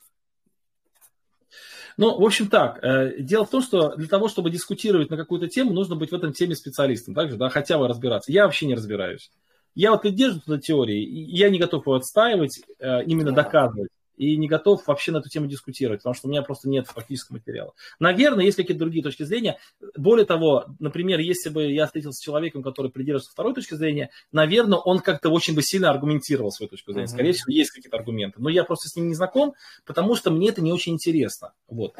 [1.97, 5.47] ну, в общем так, э, дело в том, что для того, чтобы дискутировать на какую-то
[5.47, 8.31] тему, нужно быть в этом теме специалистом, также, да, хотя бы разбираться.
[8.31, 9.31] Я вообще не разбираюсь.
[9.75, 13.89] Я вот придерживаюсь этой теории, и я не готов его отстаивать, э, именно доказывать
[14.19, 17.37] и не готов вообще на эту тему дискутировать, потому что у меня просто нет фактического
[17.37, 17.73] материала.
[17.99, 19.57] Наверное, есть какие-то другие точки зрения.
[19.95, 24.77] Более того, например, если бы я встретился с человеком, который придерживается второй точки зрения, наверное,
[24.77, 27.07] он как-то очень бы сильно аргументировал свою точку зрения.
[27.07, 28.41] Скорее всего, есть какие-то аргументы.
[28.41, 29.53] Но я просто с ним не знаком,
[29.85, 31.53] потому что мне это не очень интересно.
[31.69, 31.95] Вот.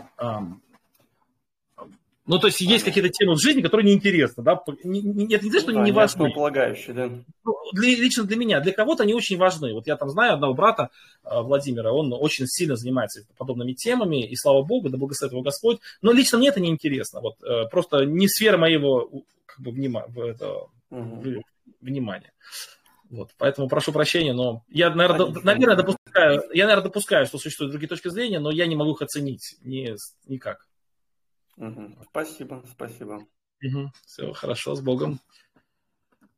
[2.30, 4.62] Ну, то есть есть какие-то темы в жизни, которые неинтересны, да?
[4.84, 6.32] Не, не, это не то, что ну, не, не важны.
[6.32, 7.10] полагающие, да.
[7.44, 8.60] Ну, для, лично для меня.
[8.60, 9.74] Для кого-то они очень важны.
[9.74, 10.92] Вот я там знаю одного брата
[11.24, 15.80] э, Владимира, он очень сильно занимается подобными темами, и слава богу, да благословит его Господь.
[16.04, 17.20] Но лично мне это неинтересно.
[17.20, 19.10] Вот э, просто не сфера моего
[19.48, 21.42] как бы, внима, это, угу.
[21.82, 22.32] внимания.
[23.10, 27.90] Вот, поэтому прошу прощения, но я, наверное, наверное, допускаю, я, наверное, допускаю, что существуют другие
[27.90, 29.96] точки зрения, но я не могу их оценить ни,
[30.28, 30.69] никак.
[31.60, 31.98] Угу.
[32.10, 33.26] Спасибо, спасибо.
[33.62, 33.92] Угу.
[34.06, 35.20] Все, хорошо, с Богом.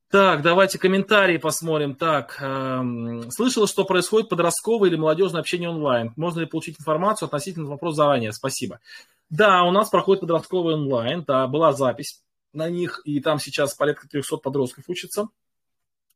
[0.10, 1.96] Так, давайте комментарии посмотрим.
[1.96, 6.12] Так, эм, слышала, что происходит подростковое или молодежное общение онлайн.
[6.18, 8.34] Можно ли получить информацию относительно вопроса заранее?
[8.34, 8.82] Спасибо.
[9.30, 11.24] Да, у нас проходит подростковый онлайн.
[11.26, 15.30] Да, была запись на них, и там сейчас порядка 300 подростков учатся.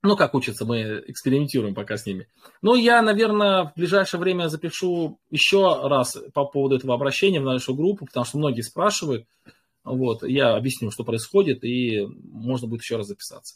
[0.06, 2.28] Ну, как учатся, мы экспериментируем пока с ними.
[2.62, 7.74] Но я, наверное, в ближайшее время запишу еще раз по поводу этого обращения в нашу
[7.74, 9.26] группу, потому что многие спрашивают.
[9.84, 13.56] Вот, я объясню, что происходит, и можно будет еще раз записаться.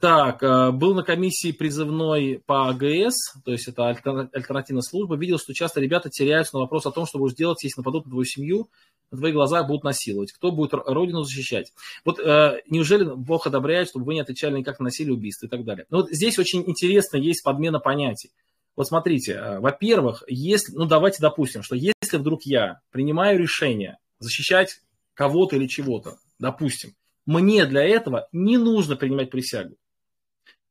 [0.00, 5.52] Так, э, был на комиссии призывной по АГС, то есть это альтернативная служба, видел, что
[5.52, 8.70] часто ребята теряются на вопрос о том, что будешь делать, если нападут на твою семью,
[9.10, 10.32] на твоих глазах будут насиловать.
[10.32, 11.72] Кто будет родину защищать?
[12.04, 15.64] Вот э, неужели Бог одобряет, чтобы вы не отвечали никак на насилие, убийство и так
[15.64, 15.86] далее?
[15.90, 18.30] Ну, вот здесь очень интересно есть подмена понятий.
[18.76, 24.80] Вот смотрите, э, во-первых, если, ну давайте допустим, что если вдруг я принимаю решение защищать
[25.14, 26.94] кого-то или чего-то, допустим,
[27.26, 29.76] мне для этого не нужно принимать присягу.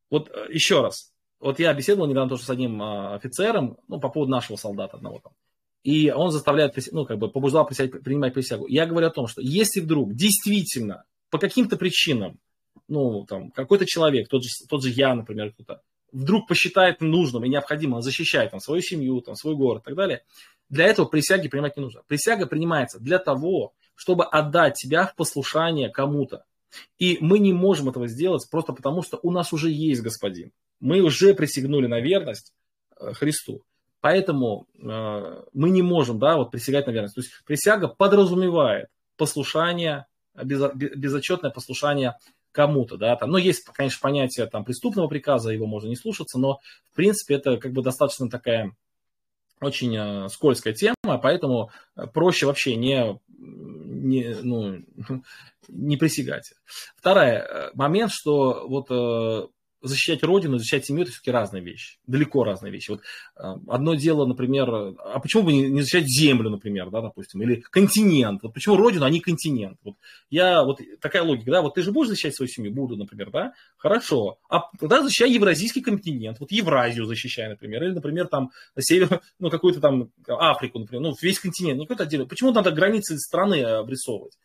[0.09, 4.09] Вот э, еще раз, вот я беседовал недавно тоже с одним э, офицером, ну, по
[4.09, 5.33] поводу нашего солдата одного там.
[5.89, 8.67] И он заставляет, ну, как бы побуждал принимать присягу.
[8.67, 12.37] Я говорю о том, что если вдруг действительно по каким-то причинам,
[12.87, 15.81] ну, там, какой-то человек, тот же, тот же я, например, кто-то,
[16.11, 20.21] вдруг посчитает нужным и необходимым защищать там, свою семью, там, свой город и так далее,
[20.69, 22.03] для этого присяги принимать не нужно.
[22.07, 26.45] Присяга принимается для того, чтобы отдать себя в послушание кому-то.
[26.99, 30.51] И мы не можем этого сделать просто потому, что у нас уже есть господин.
[30.79, 32.53] Мы уже присягнули на верность
[32.99, 33.63] э, Христу.
[34.01, 37.15] Поэтому э, мы не можем да, вот присягать на верность.
[37.15, 38.87] То есть присяга подразумевает
[39.17, 40.05] послушание,
[40.41, 42.15] без, безотчетное послушание
[42.51, 42.97] кому-то.
[42.97, 46.59] Да, там, ну, есть, конечно, понятие там, преступного приказа, его можно не слушаться, но,
[46.91, 48.75] в принципе, это как бы достаточно такая
[49.61, 51.71] очень э, скользкая тема, поэтому
[52.13, 54.83] проще вообще не, не, ну,
[55.67, 56.53] не присягать.
[56.95, 59.47] Второй э, момент, что вот э,
[59.81, 62.91] защищать родину, защищать семью, это все-таки разные вещи, далеко разные вещи.
[62.91, 63.01] Вот
[63.37, 68.43] э, одно дело, например, а почему бы не защищать землю, например, да, допустим, или континент?
[68.43, 69.77] Вот почему родину, а не континент?
[69.83, 69.95] Вот
[70.29, 73.53] я, вот такая логика, да, вот ты же будешь защищать свою семью, буду, например, да,
[73.77, 79.49] хорошо, а тогда защищай евразийский континент, вот Евразию защищай, например, или, например, там, север, ну,
[79.49, 82.27] какую-то там Африку, например, ну, весь континент, не какой-то отдельный.
[82.27, 84.37] Почему надо границы страны обрисовывать?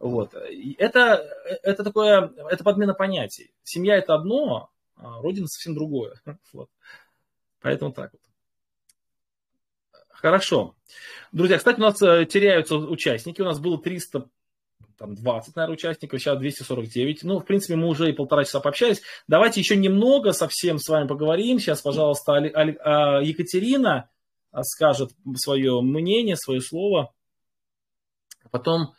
[0.00, 0.34] Вот.
[0.78, 1.26] Это,
[1.62, 3.52] это такое, это подмена понятий.
[3.62, 4.70] Семья это одно,
[5.02, 6.20] а Родина совсем другое.
[6.52, 6.68] Вот.
[7.60, 8.20] Поэтому так вот.
[10.08, 10.74] Хорошо.
[11.32, 13.40] Друзья, кстати, у нас э, теряются участники.
[13.40, 14.28] У нас было 300
[15.00, 17.24] там 20, наверное, участников, сейчас 249.
[17.24, 19.00] Ну, в принципе, мы уже и полтора часа пообщались.
[19.26, 21.58] Давайте еще немного совсем с вами поговорим.
[21.58, 24.10] Сейчас, пожалуйста, а, Екатерина
[24.60, 27.14] скажет свое мнение, свое слово.
[28.50, 28.92] Потом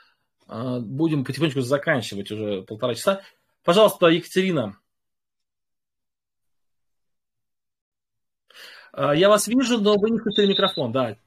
[0.47, 3.21] а, будем потихонечку заканчивать уже полтора часа.
[3.63, 4.77] Пожалуйста, Екатерина.
[8.49, 11.17] А, я вас вижу, но вы не включили микрофон, да.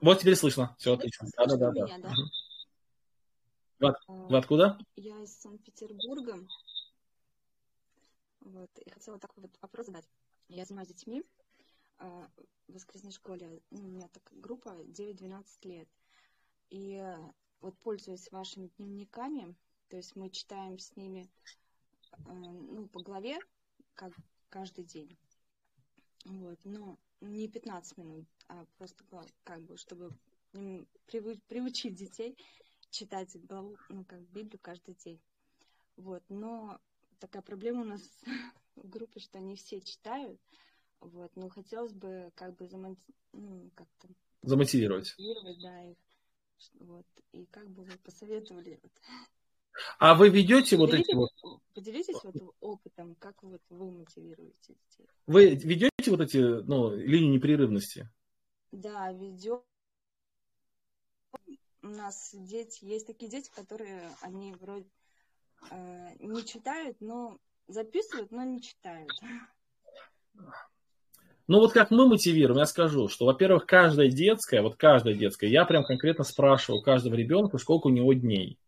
[0.00, 0.74] Вот теперь слышно.
[0.78, 1.28] Все отлично.
[1.36, 1.70] Да, да, да.
[1.70, 2.08] Меня, да?
[2.10, 2.30] Угу.
[3.80, 3.94] Вы,
[4.28, 4.78] вы откуда?
[4.96, 6.46] Я из Санкт-Петербурга.
[8.40, 8.70] Вот.
[8.78, 10.08] И хотела такой вот вопрос задать.
[10.48, 11.24] Я занимаюсь детьми
[11.98, 12.28] в
[12.68, 13.60] воскресной школе.
[13.70, 15.88] Ну, у меня такая группа 9-12 лет.
[16.70, 17.02] И
[17.60, 19.56] вот пользуясь вашими дневниками,
[19.88, 21.28] то есть мы читаем с ними
[22.26, 23.38] ну, по главе,
[23.94, 24.12] как
[24.50, 25.16] каждый день.
[26.24, 29.04] Вот, но не 15 минут, а просто
[29.44, 30.10] как бы, чтобы
[31.06, 32.36] приучить детей
[32.90, 35.20] читать главу, ну, как Библию каждый день.
[35.96, 36.80] Вот, но
[37.18, 38.02] такая проблема у нас
[38.76, 40.40] в группе, что они все читают,
[41.00, 43.14] вот, но хотелось бы как бы замонти...
[43.32, 44.08] ну, как-то
[44.42, 45.14] замотивировать.
[45.16, 45.98] замотивировать, да, их,
[46.80, 48.92] вот, и как бы вы посоветовали вот,
[49.98, 51.30] а вы ведете вот эти вот...
[51.74, 55.06] Поделитесь вот опытом, как вот вы мотивируете детей.
[55.26, 58.10] Вы ведете вот эти ну, линии непрерывности?
[58.72, 59.62] Да, ведем.
[61.82, 64.88] У нас дети, есть такие дети, которые, они вроде
[65.70, 69.10] э, не читают, но записывают, но не читают.
[71.46, 75.64] Ну вот как мы мотивируем, я скажу, что, во-первых, каждая детская, вот каждая детская, я
[75.64, 78.58] прям конкретно спрашиваю каждого ребенка, сколько у него дней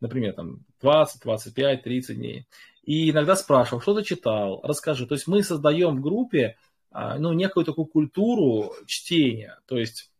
[0.00, 2.46] например, там 20, 25, 30 дней.
[2.82, 5.06] И иногда спрашивал, что ты читал, расскажи.
[5.06, 6.56] То есть мы создаем в группе
[6.90, 10.10] а, ну, некую такую культуру чтения, то есть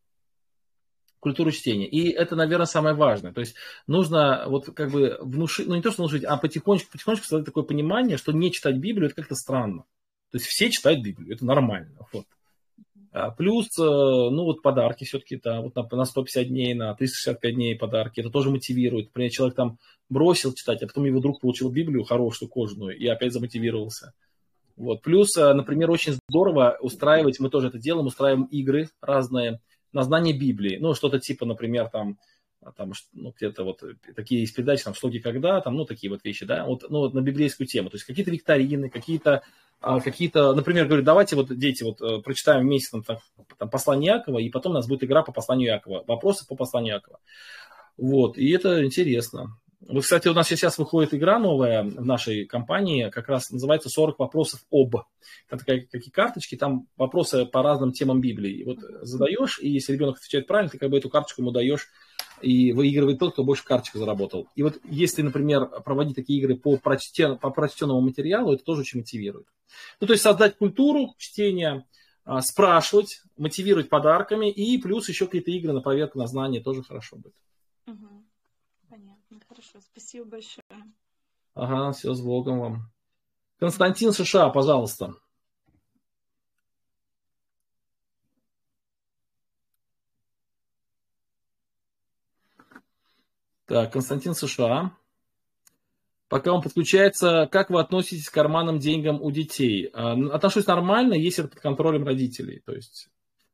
[1.20, 1.88] культуру чтения.
[1.88, 3.32] И это, наверное, самое важное.
[3.32, 3.56] То есть
[3.86, 7.64] нужно вот как бы внушить, ну не то, что внушить, а потихонечку, потихонечку создать такое
[7.64, 9.84] понимание, что не читать Библию, это как-то странно.
[10.30, 12.06] То есть все читают Библию, это нормально.
[12.12, 12.26] Вот.
[13.12, 17.54] А, плюс, э, ну вот подарки все-таки, да, вот на, на 150 дней, на 365
[17.54, 19.06] дней подарки, это тоже мотивирует.
[19.06, 19.78] Например, человек там
[20.08, 24.12] бросил читать, а потом его друг получил Библию хорошую, кожаную, и опять замотивировался.
[24.76, 25.02] Вот.
[25.02, 29.60] Плюс, э, например, очень здорово устраивать, мы тоже это делаем, устраиваем игры разные
[29.92, 30.76] на знание Библии.
[30.78, 32.18] Ну, что-то типа, например, там,
[32.76, 33.82] там ну, где-то вот
[34.16, 36.98] такие есть передачи, там, что, где, когда, там, ну, такие вот вещи, да, вот, ну,
[37.00, 37.90] вот на библейскую тему.
[37.90, 39.42] То есть какие-то викторины, какие-то
[39.80, 43.18] а, какие-то, например, говорю, давайте вот, дети, вот э, прочитаем вместе там,
[43.58, 46.96] там, послание Якова, и потом у нас будет игра по посланию Якова, вопросы по посланию
[46.96, 47.20] Якова.
[47.96, 49.56] Вот, и это интересно.
[49.80, 54.14] Вот, кстати, у нас сейчас выходит игра новая в нашей компании, как раз называется «40
[54.18, 54.96] вопросов об».
[55.48, 58.52] Там такие, такие карточки, там вопросы по разным темам Библии.
[58.52, 61.88] И вот задаешь, и если ребенок отвечает правильно, ты как бы эту карточку ему даешь
[62.42, 64.48] и выигрывает тот, кто больше карточек заработал.
[64.54, 69.00] И вот если, например, проводить такие игры по, прочтен, по прочтенному материалу, это тоже очень
[69.00, 69.46] мотивирует.
[70.00, 71.86] Ну, то есть создать культуру чтения,
[72.24, 77.16] а, спрашивать, мотивировать подарками, и плюс еще какие-то игры на проверку на знания тоже хорошо
[77.16, 77.34] будет.
[77.86, 78.24] Угу.
[78.88, 80.64] Понятно, хорошо, спасибо большое.
[81.54, 82.92] Ага, все с Богом вам.
[83.58, 85.14] Константин США, пожалуйста.
[93.68, 94.92] Так, Константин США.
[96.30, 99.90] Пока он подключается, как вы относитесь к карманным деньгам у детей?
[99.92, 102.62] А, отношусь нормально, если это под контролем родителей.
[102.64, 103.08] То есть,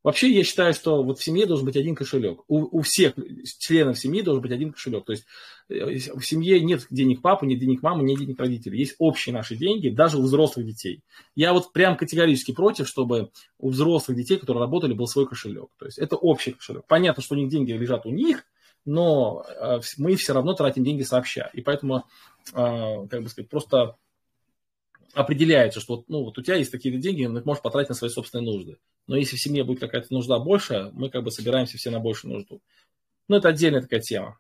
[0.05, 2.43] вообще я считаю, что вот в семье должен быть один кошелек.
[2.47, 3.15] У, у всех
[3.59, 5.05] членов семьи должен быть один кошелек.
[5.05, 5.27] То есть
[5.69, 8.79] э, в семье нет денег папы, нет денег мамы, нет денег родителей.
[8.79, 11.03] Есть общие наши деньги, даже у взрослых детей.
[11.35, 15.71] Я вот прям категорически против, чтобы у взрослых детей, которые работали, был свой кошелек.
[15.77, 16.85] То есть это общий кошелек.
[16.87, 18.45] Понятно, что у них деньги лежат у них,
[18.85, 21.51] но э, мы все равно тратим деньги сообща.
[21.53, 22.05] И поэтому,
[22.53, 23.97] э, как бы сказать, просто
[25.15, 28.45] определяется, что ну, вот у тебя есть такие деньги, ты можешь потратить на свои собственные
[28.45, 28.79] нужды.
[29.07, 32.35] Но если в семье будет какая-то нужда больше, мы как бы собираемся все на большую
[32.35, 32.61] нужду.
[33.29, 34.39] Ну, это отдельная такая тема.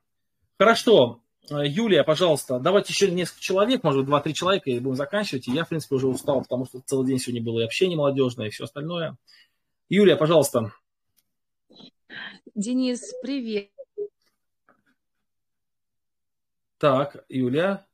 [0.58, 5.48] Хорошо, э, Юлия, пожалуйста, давайте еще несколько человек, может быть, два-три человека, и будем заканчивать.
[5.48, 8.48] И я, в принципе, уже устал, потому что целый день сегодня было и общение молодежное,
[8.48, 9.16] и все остальное.
[9.88, 10.72] Юлия, пожалуйста.
[12.54, 13.73] Денис, привет.
[16.84, 17.86] Так, Юля.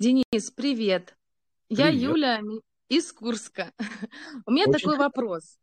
[0.00, 1.16] Денис, привет.
[1.68, 2.40] Я Юля
[2.88, 3.72] из Курска.
[4.46, 5.60] У меня Очень такой вопрос.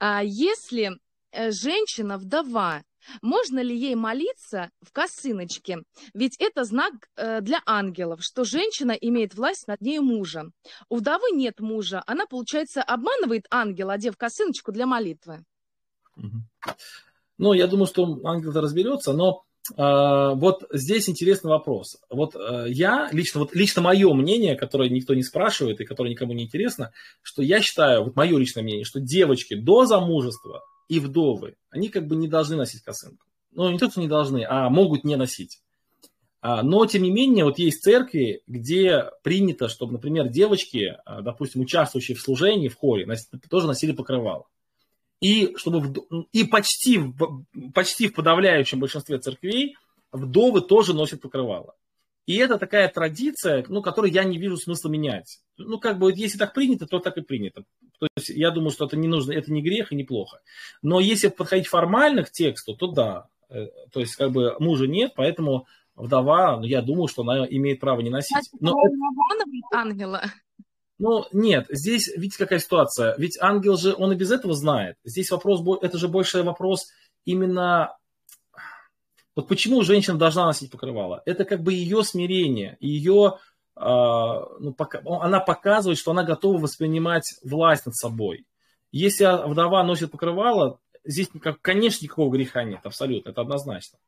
[0.00, 0.98] А если
[1.30, 2.82] э, женщина вдова,
[3.22, 5.84] можно ли ей молиться в косыночке?
[6.14, 10.50] Ведь это знак э, для ангелов, что женщина имеет власть над ней мужа.
[10.88, 15.44] У вдовы нет мужа, она, получается, обманывает ангела, одев косыночку для молитвы.
[17.38, 19.42] Ну, я думаю, что ангел разберется, но
[19.76, 21.96] э, вот здесь интересный вопрос.
[22.10, 26.32] Вот э, я, лично, вот лично мое мнение, которое никто не спрашивает и которое никому
[26.32, 26.92] не интересно,
[27.22, 32.06] что я считаю, вот мое личное мнение, что девочки до замужества и вдовы, они как
[32.06, 33.24] бы не должны носить косынку.
[33.52, 35.60] ну, не то, что не должны, а могут не носить.
[36.40, 42.16] А, но, тем не менее, вот есть церкви, где принято, чтобы, например, девочки, допустим, участвующие
[42.16, 43.08] в служении, в хоре,
[43.48, 44.46] тоже носили покрывало.
[45.20, 45.92] И, чтобы,
[46.32, 47.00] и почти,
[47.72, 49.76] почти в подавляющем большинстве церквей
[50.12, 51.74] вдовы тоже носят покрывало.
[52.26, 55.40] И это такая традиция, ну, которую я не вижу смысла менять.
[55.58, 57.64] Ну, как бы, если так принято, то так и принято.
[57.98, 60.40] То есть я думаю, что это не нужно, это не грех и не плохо.
[60.82, 63.28] Но если подходить формально к тексту, то да.
[63.50, 65.66] Э, то есть, как бы, мужа нет, поэтому
[65.96, 68.50] вдова, ну, я думаю, что она имеет право не носить.
[68.58, 68.72] Но...
[69.72, 70.22] ангела.
[70.98, 73.14] Ну, нет, здесь, видите, какая ситуация.
[73.18, 74.96] Ведь ангел же, он и без этого знает.
[75.04, 76.86] Здесь вопрос, это же больше вопрос
[77.24, 77.96] именно...
[79.34, 81.22] Вот почему женщина должна носить покрывало?
[81.26, 83.38] Это как бы ее смирение, ее...
[83.76, 84.76] Э, ну,
[85.20, 88.46] она показывает, что она готова воспринимать власть над собой.
[88.92, 91.28] Если вдова носит покрывало, здесь,
[91.60, 93.98] конечно, никакого греха нет, абсолютно, это однозначно.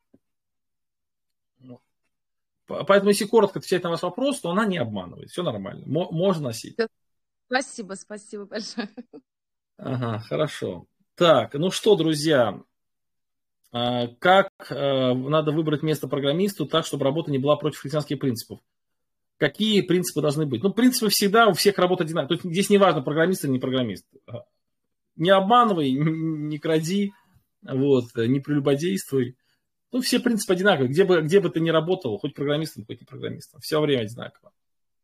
[2.67, 5.31] Поэтому, если коротко отвечать на ваш вопрос, то она не обманывает.
[5.31, 5.85] Все нормально.
[5.87, 6.77] Можно носить.
[7.47, 8.89] Спасибо, спасибо большое.
[9.79, 10.87] Ага, хорошо.
[11.15, 12.61] Так, ну что, друзья,
[13.73, 18.61] а, как э, надо выбрать место программисту так, чтобы работа не была против христианских принципов?
[19.39, 20.63] Какие принципы должны быть?
[20.63, 22.39] Ну, принципы всегда у всех работа одинаковые.
[22.39, 24.07] Тут здесь не важно, программист или не программист.
[25.17, 27.13] Не обманывай, не кради,
[27.63, 29.37] вот, не прелюбодействуй.
[29.93, 30.91] Ну, все принципы одинаковые.
[30.91, 34.53] Где бы, где бы ты ни работал, хоть программистом, хоть не программистом, все время одинаково.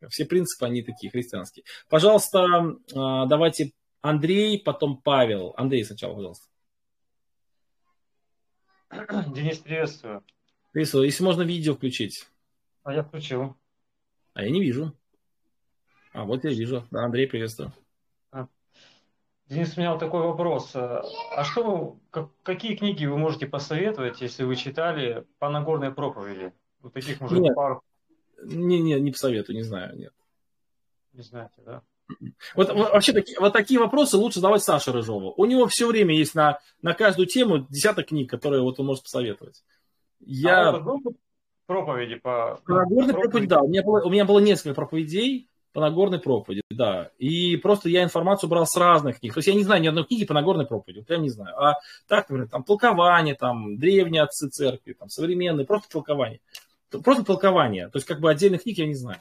[0.09, 1.64] Все принципы, они такие христианские.
[1.88, 5.54] Пожалуйста, а, давайте Андрей, потом Павел.
[5.56, 6.46] Андрей сначала, пожалуйста.
[9.34, 10.24] Денис, приветствую.
[10.72, 11.04] Приветствую.
[11.04, 12.26] Если можно видео включить.
[12.82, 13.56] А я включил.
[14.34, 14.96] А я не вижу.
[16.12, 16.86] А, вот я вижу.
[16.90, 17.72] Да, Андрей, приветствую.
[19.52, 20.70] Денис, у меня вот такой вопрос.
[20.74, 26.54] А что, как, какие книги вы можете посоветовать, если вы читали по Нагорной проповеди?
[26.80, 27.54] Вот таких, может, нет.
[27.54, 27.82] пару.
[28.42, 30.14] Не, не, не посоветую, не знаю, нет.
[31.12, 31.82] Не знаете, да?
[32.54, 35.34] Вот вообще такие, вот такие вопросы лучше задавать Саше Рыжову.
[35.36, 39.02] У него все время есть на, на каждую тему десяток книг, которые вот он может
[39.02, 39.62] посоветовать.
[40.20, 40.70] Я...
[40.70, 40.82] А
[41.66, 42.58] проповеди по...
[42.64, 43.60] По Нагорной проповеди, да.
[43.60, 47.10] У меня, было, у меня было несколько проповедей по Нагорной проповеди, да.
[47.18, 49.34] И просто я информацию брал с разных книг.
[49.34, 51.56] То есть я не знаю ни одной книги по Нагорной проповеди, вот прям не знаю.
[51.58, 51.74] А
[52.06, 56.40] так, например, там толкование, там древние отцы церкви, там современные, просто толкование.
[56.90, 57.88] Просто толкование.
[57.88, 59.20] То есть как бы отдельных книг я не знаю.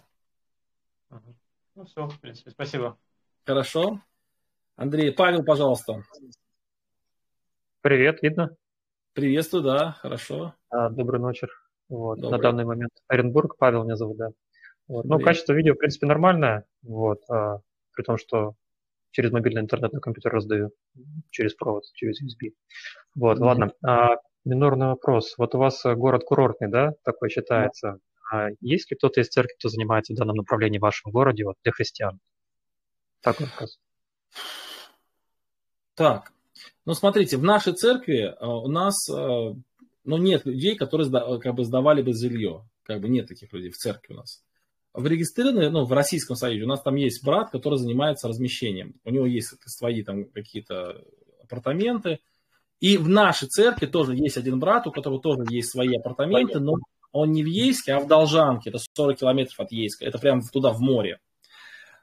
[1.76, 2.98] Ну все, в принципе, спасибо.
[3.46, 4.02] Хорошо.
[4.76, 6.04] Андрей, Павел, пожалуйста.
[7.82, 8.56] Привет, видно?
[9.14, 10.54] Приветствую, да, хорошо.
[10.70, 11.50] А, добрый вечер.
[11.90, 14.30] Вот, на данный момент Оренбург, Павел меня зовут, да.
[14.92, 15.06] Вот.
[15.06, 17.60] Ну, качество видео, в принципе, нормальное, вот, а,
[17.94, 18.56] при том, что
[19.12, 20.72] через мобильный интернет на компьютер раздаю,
[21.30, 22.50] через провод, через USB.
[23.16, 23.42] Вот, mm-hmm.
[23.42, 23.72] ладно.
[23.88, 25.36] А, минорный вопрос.
[25.38, 28.00] Вот у вас город курортный, да, такой считается.
[28.34, 31.56] А есть ли кто-то из церкви, кто занимается в данном направлении в вашем городе, вот,
[31.64, 32.20] для христиан?
[33.22, 33.80] Так вопрос.
[35.96, 36.34] Так,
[36.86, 39.56] ну смотрите, в нашей церкви а, у нас а,
[40.04, 41.10] ну, нет людей, которые
[41.40, 42.68] как бы сдавали бы жилье.
[42.84, 44.44] Как бы нет таких людей в церкви у нас
[44.94, 48.96] в регистрированной, ну, в Российском Союзе, у нас там есть брат, который занимается размещением.
[49.06, 51.04] У него есть свои там какие-то
[51.44, 52.20] апартаменты.
[52.80, 56.74] И в нашей церкви тоже есть один брат, у которого тоже есть свои апартаменты, но
[57.12, 58.70] он не в Ейске, а в Должанке.
[58.70, 60.06] Это 40 километров от Ейска.
[60.06, 61.20] Это прямо туда, в море.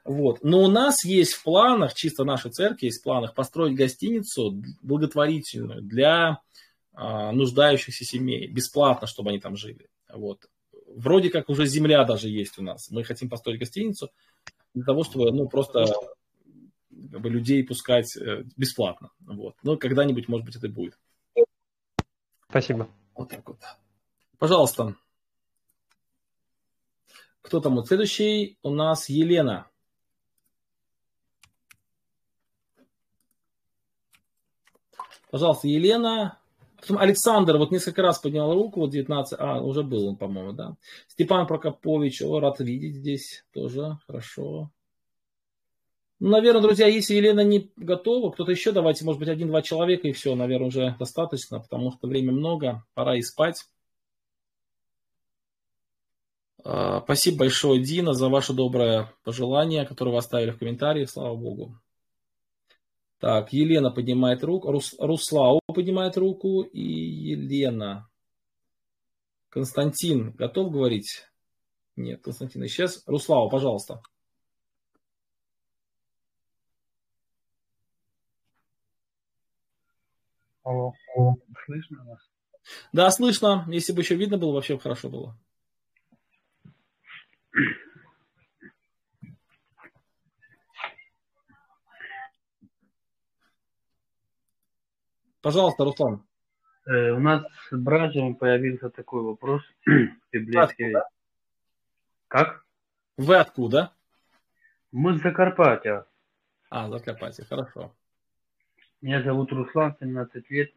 [0.05, 0.43] Вот.
[0.43, 5.81] Но у нас есть в планах, чисто нашей церкви есть в планах построить гостиницу благотворительную
[5.81, 6.39] для
[6.93, 9.89] а, нуждающихся семей, бесплатно, чтобы они там жили.
[10.11, 10.45] Вот
[10.95, 12.89] вроде как уже земля даже есть у нас.
[12.91, 14.11] Мы хотим построить гостиницу
[14.73, 15.85] для того, чтобы, ну, просто
[17.11, 19.11] как бы, людей пускать э, бесплатно.
[19.19, 19.55] Вот.
[19.63, 20.97] Но когда-нибудь, может быть, это будет.
[22.49, 22.89] Спасибо.
[23.15, 23.59] Вот так вот.
[24.37, 24.95] Пожалуйста.
[27.41, 27.75] Кто там?
[27.75, 29.67] Вот следующий у нас Елена.
[35.29, 36.38] Пожалуйста, Елена.
[36.81, 40.75] Потом Александр вот несколько раз поднял руку, вот 19, а, уже был он, по-моему, да.
[41.07, 44.71] Степан Прокопович, о, рад видеть здесь тоже, хорошо.
[46.19, 50.11] Ну, наверное, друзья, если Елена не готова, кто-то еще, давайте, может быть, один-два человека, и
[50.11, 53.65] все, наверное, уже достаточно, потому что время много, пора и спать.
[56.63, 61.79] А, спасибо большое, Дина, за ваше доброе пожелание, которое вы оставили в комментариях, слава богу.
[63.19, 68.09] Так, Елена поднимает руку, Рус, Руслау поднимает руку и Елена.
[69.49, 71.27] Константин, готов говорить?
[71.97, 73.03] Нет, Константин, сейчас.
[73.05, 74.01] Руслава, пожалуйста.
[80.63, 81.35] Алло, алло,
[81.65, 82.21] слышно вас?
[82.93, 83.65] Да, слышно.
[83.67, 85.37] Если бы еще видно было, вообще хорошо было.
[95.41, 96.23] Пожалуйста, Руслан.
[96.85, 99.61] Э, у нас с братьями появился такой вопрос
[100.31, 100.87] библейский.
[100.87, 101.09] Откуда?
[102.27, 102.65] Как?
[103.17, 103.93] Вы откуда?
[104.91, 106.05] Мы с Закарпатья.
[106.69, 107.95] А, Закарпатье, хорошо.
[109.01, 110.73] Меня зовут Руслан, 17 лет.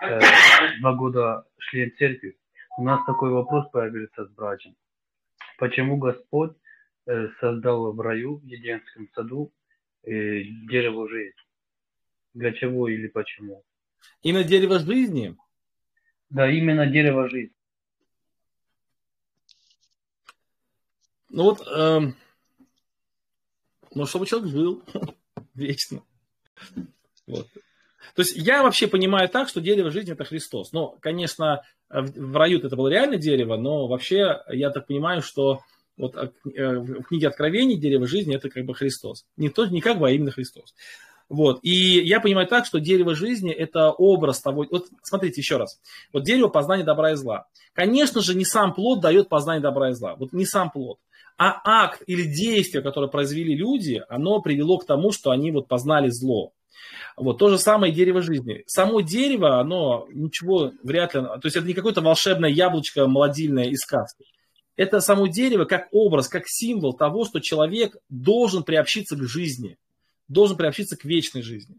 [0.00, 0.20] Э,
[0.80, 2.38] два года член церкви.
[2.78, 4.74] У нас такой вопрос появился с братьем.
[5.58, 6.56] Почему Господь
[7.06, 9.52] э, создал в раю, в Единском саду,
[10.02, 11.34] э, дерево жизни?
[12.32, 13.65] Для чего или почему?
[14.22, 15.36] Именно дерево жизни?
[16.30, 17.54] Да, именно дерево жизни.
[21.28, 22.16] Ну вот, эм,
[23.94, 24.82] ну чтобы человек жил
[25.54, 26.02] вечно.
[27.26, 27.48] Вот.
[28.14, 30.72] То есть я вообще понимаю так, что дерево жизни это Христос.
[30.72, 35.60] Ну, конечно, в раю это было реально дерево, но вообще я так понимаю, что
[35.96, 39.24] вот э, в книге Откровений дерево жизни это как бы Христос.
[39.36, 40.74] Не, то, не как бы, а именно Христос.
[41.28, 41.58] Вот.
[41.62, 44.64] И я понимаю так, что дерево жизни– это образ того...
[44.70, 45.80] Вот смотрите еще раз.
[46.12, 47.46] Вот дерево познания добра и зла.
[47.72, 50.14] Конечно же, не сам плод дает познание добра и зла.
[50.16, 50.98] Вот не сам плод.
[51.36, 56.08] А акт или действие, которое произвели люди, оно привело к тому, что они вот познали
[56.10, 56.52] зло.
[57.16, 58.62] Вот то же самое дерево жизни.
[58.66, 61.22] Само дерево, оно ничего вряд ли...
[61.22, 64.24] То есть это не какое-то волшебное яблочко молодильное из сказки.
[64.76, 69.76] Это само дерево как образ, как символ того, что человек должен приобщиться к жизни–
[70.28, 71.76] должен приобщиться к вечной жизни.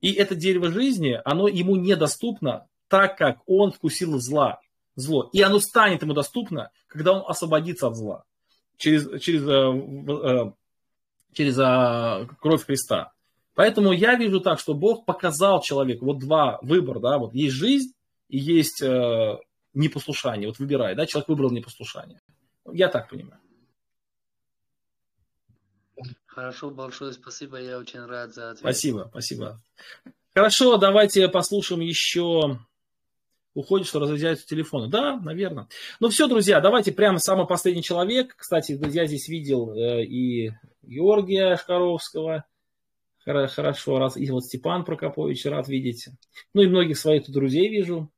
[0.00, 4.60] И это дерево жизни, оно ему недоступно, так как он вкусил зла,
[4.96, 5.28] зло.
[5.32, 8.24] И оно станет ему доступно, когда он освободится от зла
[8.80, 10.52] через, через, э, э,
[11.32, 13.12] через э, кровь Христа.
[13.54, 17.92] Поэтому я вижу так, что Бог показал человеку вот два выбора, да, вот есть жизнь
[18.28, 18.80] и есть
[19.74, 20.48] непослушание.
[20.48, 22.20] Вот выбирай, да, человек выбрал непослушание.
[22.72, 23.40] Я так понимаю.
[26.34, 28.60] Хорошо, большое спасибо, я очень рад за ответ.
[28.60, 29.60] Спасибо, спасибо.
[30.32, 32.60] Хорошо, давайте послушаем еще
[33.54, 34.88] уходит, что разряжаются телефоны.
[34.88, 35.66] Да, наверное.
[35.98, 38.36] Ну все, друзья, давайте прямо самый последний человек.
[38.36, 40.52] Кстати, я здесь видел э, и
[40.82, 42.44] Георгия Шкаровского.
[43.24, 46.08] Хорошо, раз и вот Степан Прокопович, рад видеть.
[46.54, 48.08] Ну и многих своих друзей вижу.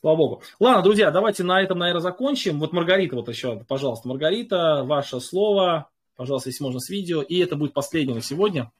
[0.00, 0.42] Слава Богу.
[0.60, 2.60] Ладно, друзья, давайте на этом, наверное, закончим.
[2.60, 5.90] Вот Маргарита, вот еще, пожалуйста, Маргарита, ваше слово.
[6.16, 7.22] Пожалуйста, если можно, с видео.
[7.22, 8.70] И это будет последнее на сегодня.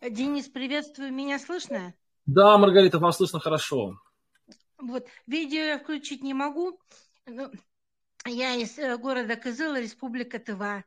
[0.00, 1.12] Денис, приветствую.
[1.12, 1.94] Меня слышно?
[2.26, 3.98] Да, Маргарита, вас слышно хорошо.
[4.78, 6.80] Вот, видео я включить не могу.
[7.26, 7.50] Но
[8.26, 10.84] я из э, города Кызыла, Республика Тыва.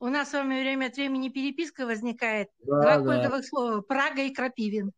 [0.00, 2.48] У нас с вами время от времени переписка возникает.
[2.60, 3.22] Да, Два да.
[3.22, 3.80] кодовых слова.
[3.80, 4.92] Прага и Крапивин.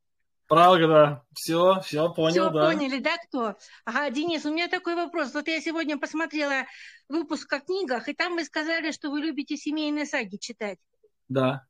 [0.51, 1.25] Прага, да.
[1.33, 2.67] Все, все, понял, все да.
[2.67, 3.55] поняли, да, кто?
[3.85, 5.33] Ага, Денис, у меня такой вопрос.
[5.33, 6.67] Вот я сегодня посмотрела
[7.09, 10.79] выпуск о книгах, и там вы сказали, что вы любите семейные саги читать.
[11.29, 11.65] Да.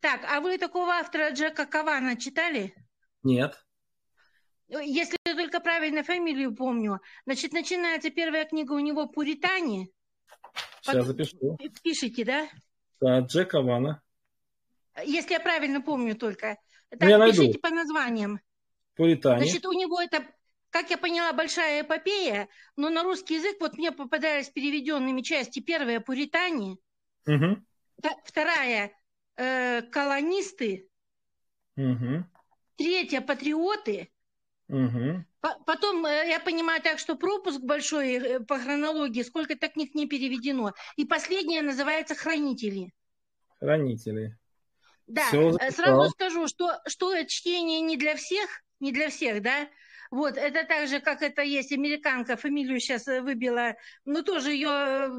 [0.00, 2.74] Так, а вы такого автора Джека Кавана читали?
[3.22, 3.64] Нет.
[4.66, 6.98] Если я только правильно фамилию помню.
[7.26, 9.86] Значит, начинается первая книга у него «Пуритане».
[10.82, 11.06] Сейчас Под...
[11.06, 11.58] запишу.
[11.84, 12.48] Пишите, да?
[13.00, 14.02] Да, Джек Кавана.
[15.04, 16.58] Если я правильно помню только.
[16.90, 17.58] Так, я пишите найду.
[17.60, 18.40] по названиям.
[18.96, 19.44] Пуритане.
[19.44, 20.24] Значит, у него это,
[20.70, 25.60] как я поняла, большая эпопея, но на русский язык вот мне попадались переведенными части.
[25.60, 26.76] Первая– Пуритане,
[27.26, 27.64] угу.
[28.24, 28.92] вторая
[29.36, 30.88] э,– Колонисты,
[31.76, 32.24] угу.
[32.76, 34.10] третья– Патриоты,
[34.68, 35.24] угу.
[35.40, 40.74] Потом, э, я понимаю так, что пропуск большой э, по хронологии, сколько-то книг не переведено.
[40.96, 42.92] И последняя называется «Хранители».
[43.58, 44.36] Хранители.
[45.10, 49.68] Да, Все э, сразу скажу, что, что чтение не для всех, не для всех, да,
[50.12, 55.10] вот, это так же, как это есть американка, фамилию сейчас э, выбила, но тоже ее,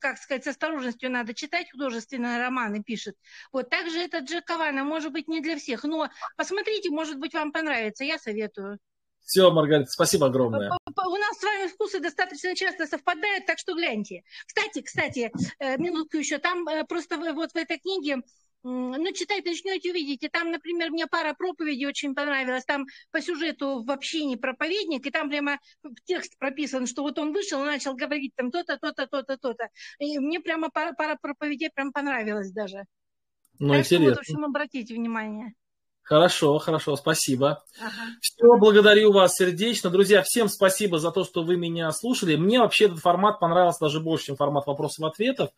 [0.00, 3.16] как сказать, с осторожностью надо читать, художественные романы пишет.
[3.52, 7.52] Вот, также это Джек Кавана, может быть, не для всех, но посмотрите, может быть, вам
[7.52, 8.78] понравится, я советую.
[9.22, 10.70] Все, Маргарита, спасибо огромное.
[10.70, 14.24] У нас с вами вкусы достаточно часто совпадают, так что гляньте.
[14.46, 18.22] Кстати, кстати, э, минутку еще, там просто вот в этой книге
[18.62, 20.28] ну, читать начнете, увидите.
[20.28, 22.64] Там, например, мне пара проповедей очень понравилась.
[22.64, 25.58] Там по сюжету в общине проповедник, и там прямо
[26.04, 29.68] текст прописан, что вот он вышел и начал говорить там то-то, то-то, то-то, то-то.
[29.98, 32.84] И мне прямо пара, пара проповедей прям понравилась даже.
[33.58, 33.96] Ну, так интересно.
[33.96, 35.54] что вот, в общем, обратите внимание.
[36.02, 37.62] Хорошо, хорошо, спасибо.
[37.80, 38.16] Ага.
[38.20, 39.88] Все, благодарю вас сердечно.
[39.88, 42.36] Друзья, всем спасибо за то, что вы меня слушали.
[42.36, 45.50] Мне вообще этот формат понравился даже больше, чем формат вопросов-ответов.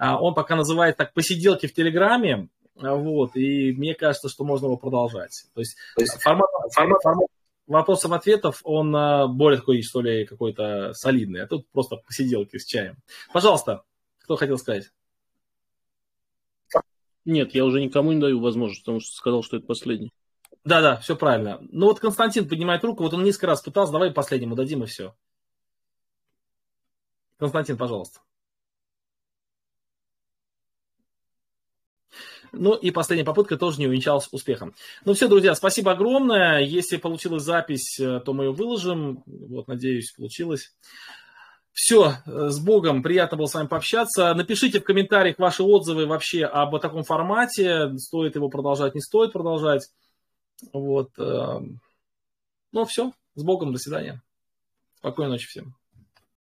[0.00, 2.48] А, он пока называет так посиделки в Телеграме,
[2.78, 5.44] а, вот, и мне кажется, что можно его продолжать.
[5.52, 7.28] То есть, То есть формат, формат, формат,
[7.66, 8.92] вопросов ответов, он
[9.36, 11.42] более такой, что ли, какой-то солидный.
[11.42, 12.96] А тут просто посиделки с чаем.
[13.30, 13.82] Пожалуйста,
[14.22, 14.90] кто хотел сказать?
[17.26, 20.10] Нет, я уже никому не даю возможность, потому что сказал, что это последний.
[20.64, 21.58] Да-да, все правильно.
[21.60, 25.14] Ну вот Константин поднимает руку, вот он несколько раз пытался, давай последнему дадим и все.
[27.36, 28.20] Константин, пожалуйста.
[32.52, 34.74] Ну и последняя попытка тоже не увенчалась успехом.
[35.04, 36.60] Ну все, друзья, спасибо огромное.
[36.60, 39.22] Если получилась запись, э, то мы ее выложим.
[39.26, 40.74] Вот, надеюсь, получилось.
[41.72, 44.34] Все, э, с Богом, приятно было с вами пообщаться.
[44.34, 47.96] Напишите в комментариях ваши отзывы вообще об таком формате.
[47.96, 49.88] Стоит его продолжать, не стоит продолжать.
[50.72, 51.10] Вот.
[51.18, 51.80] Эм.
[52.72, 54.22] Ну все, с Богом, до свидания.
[54.98, 55.79] Спокойной ночи всем.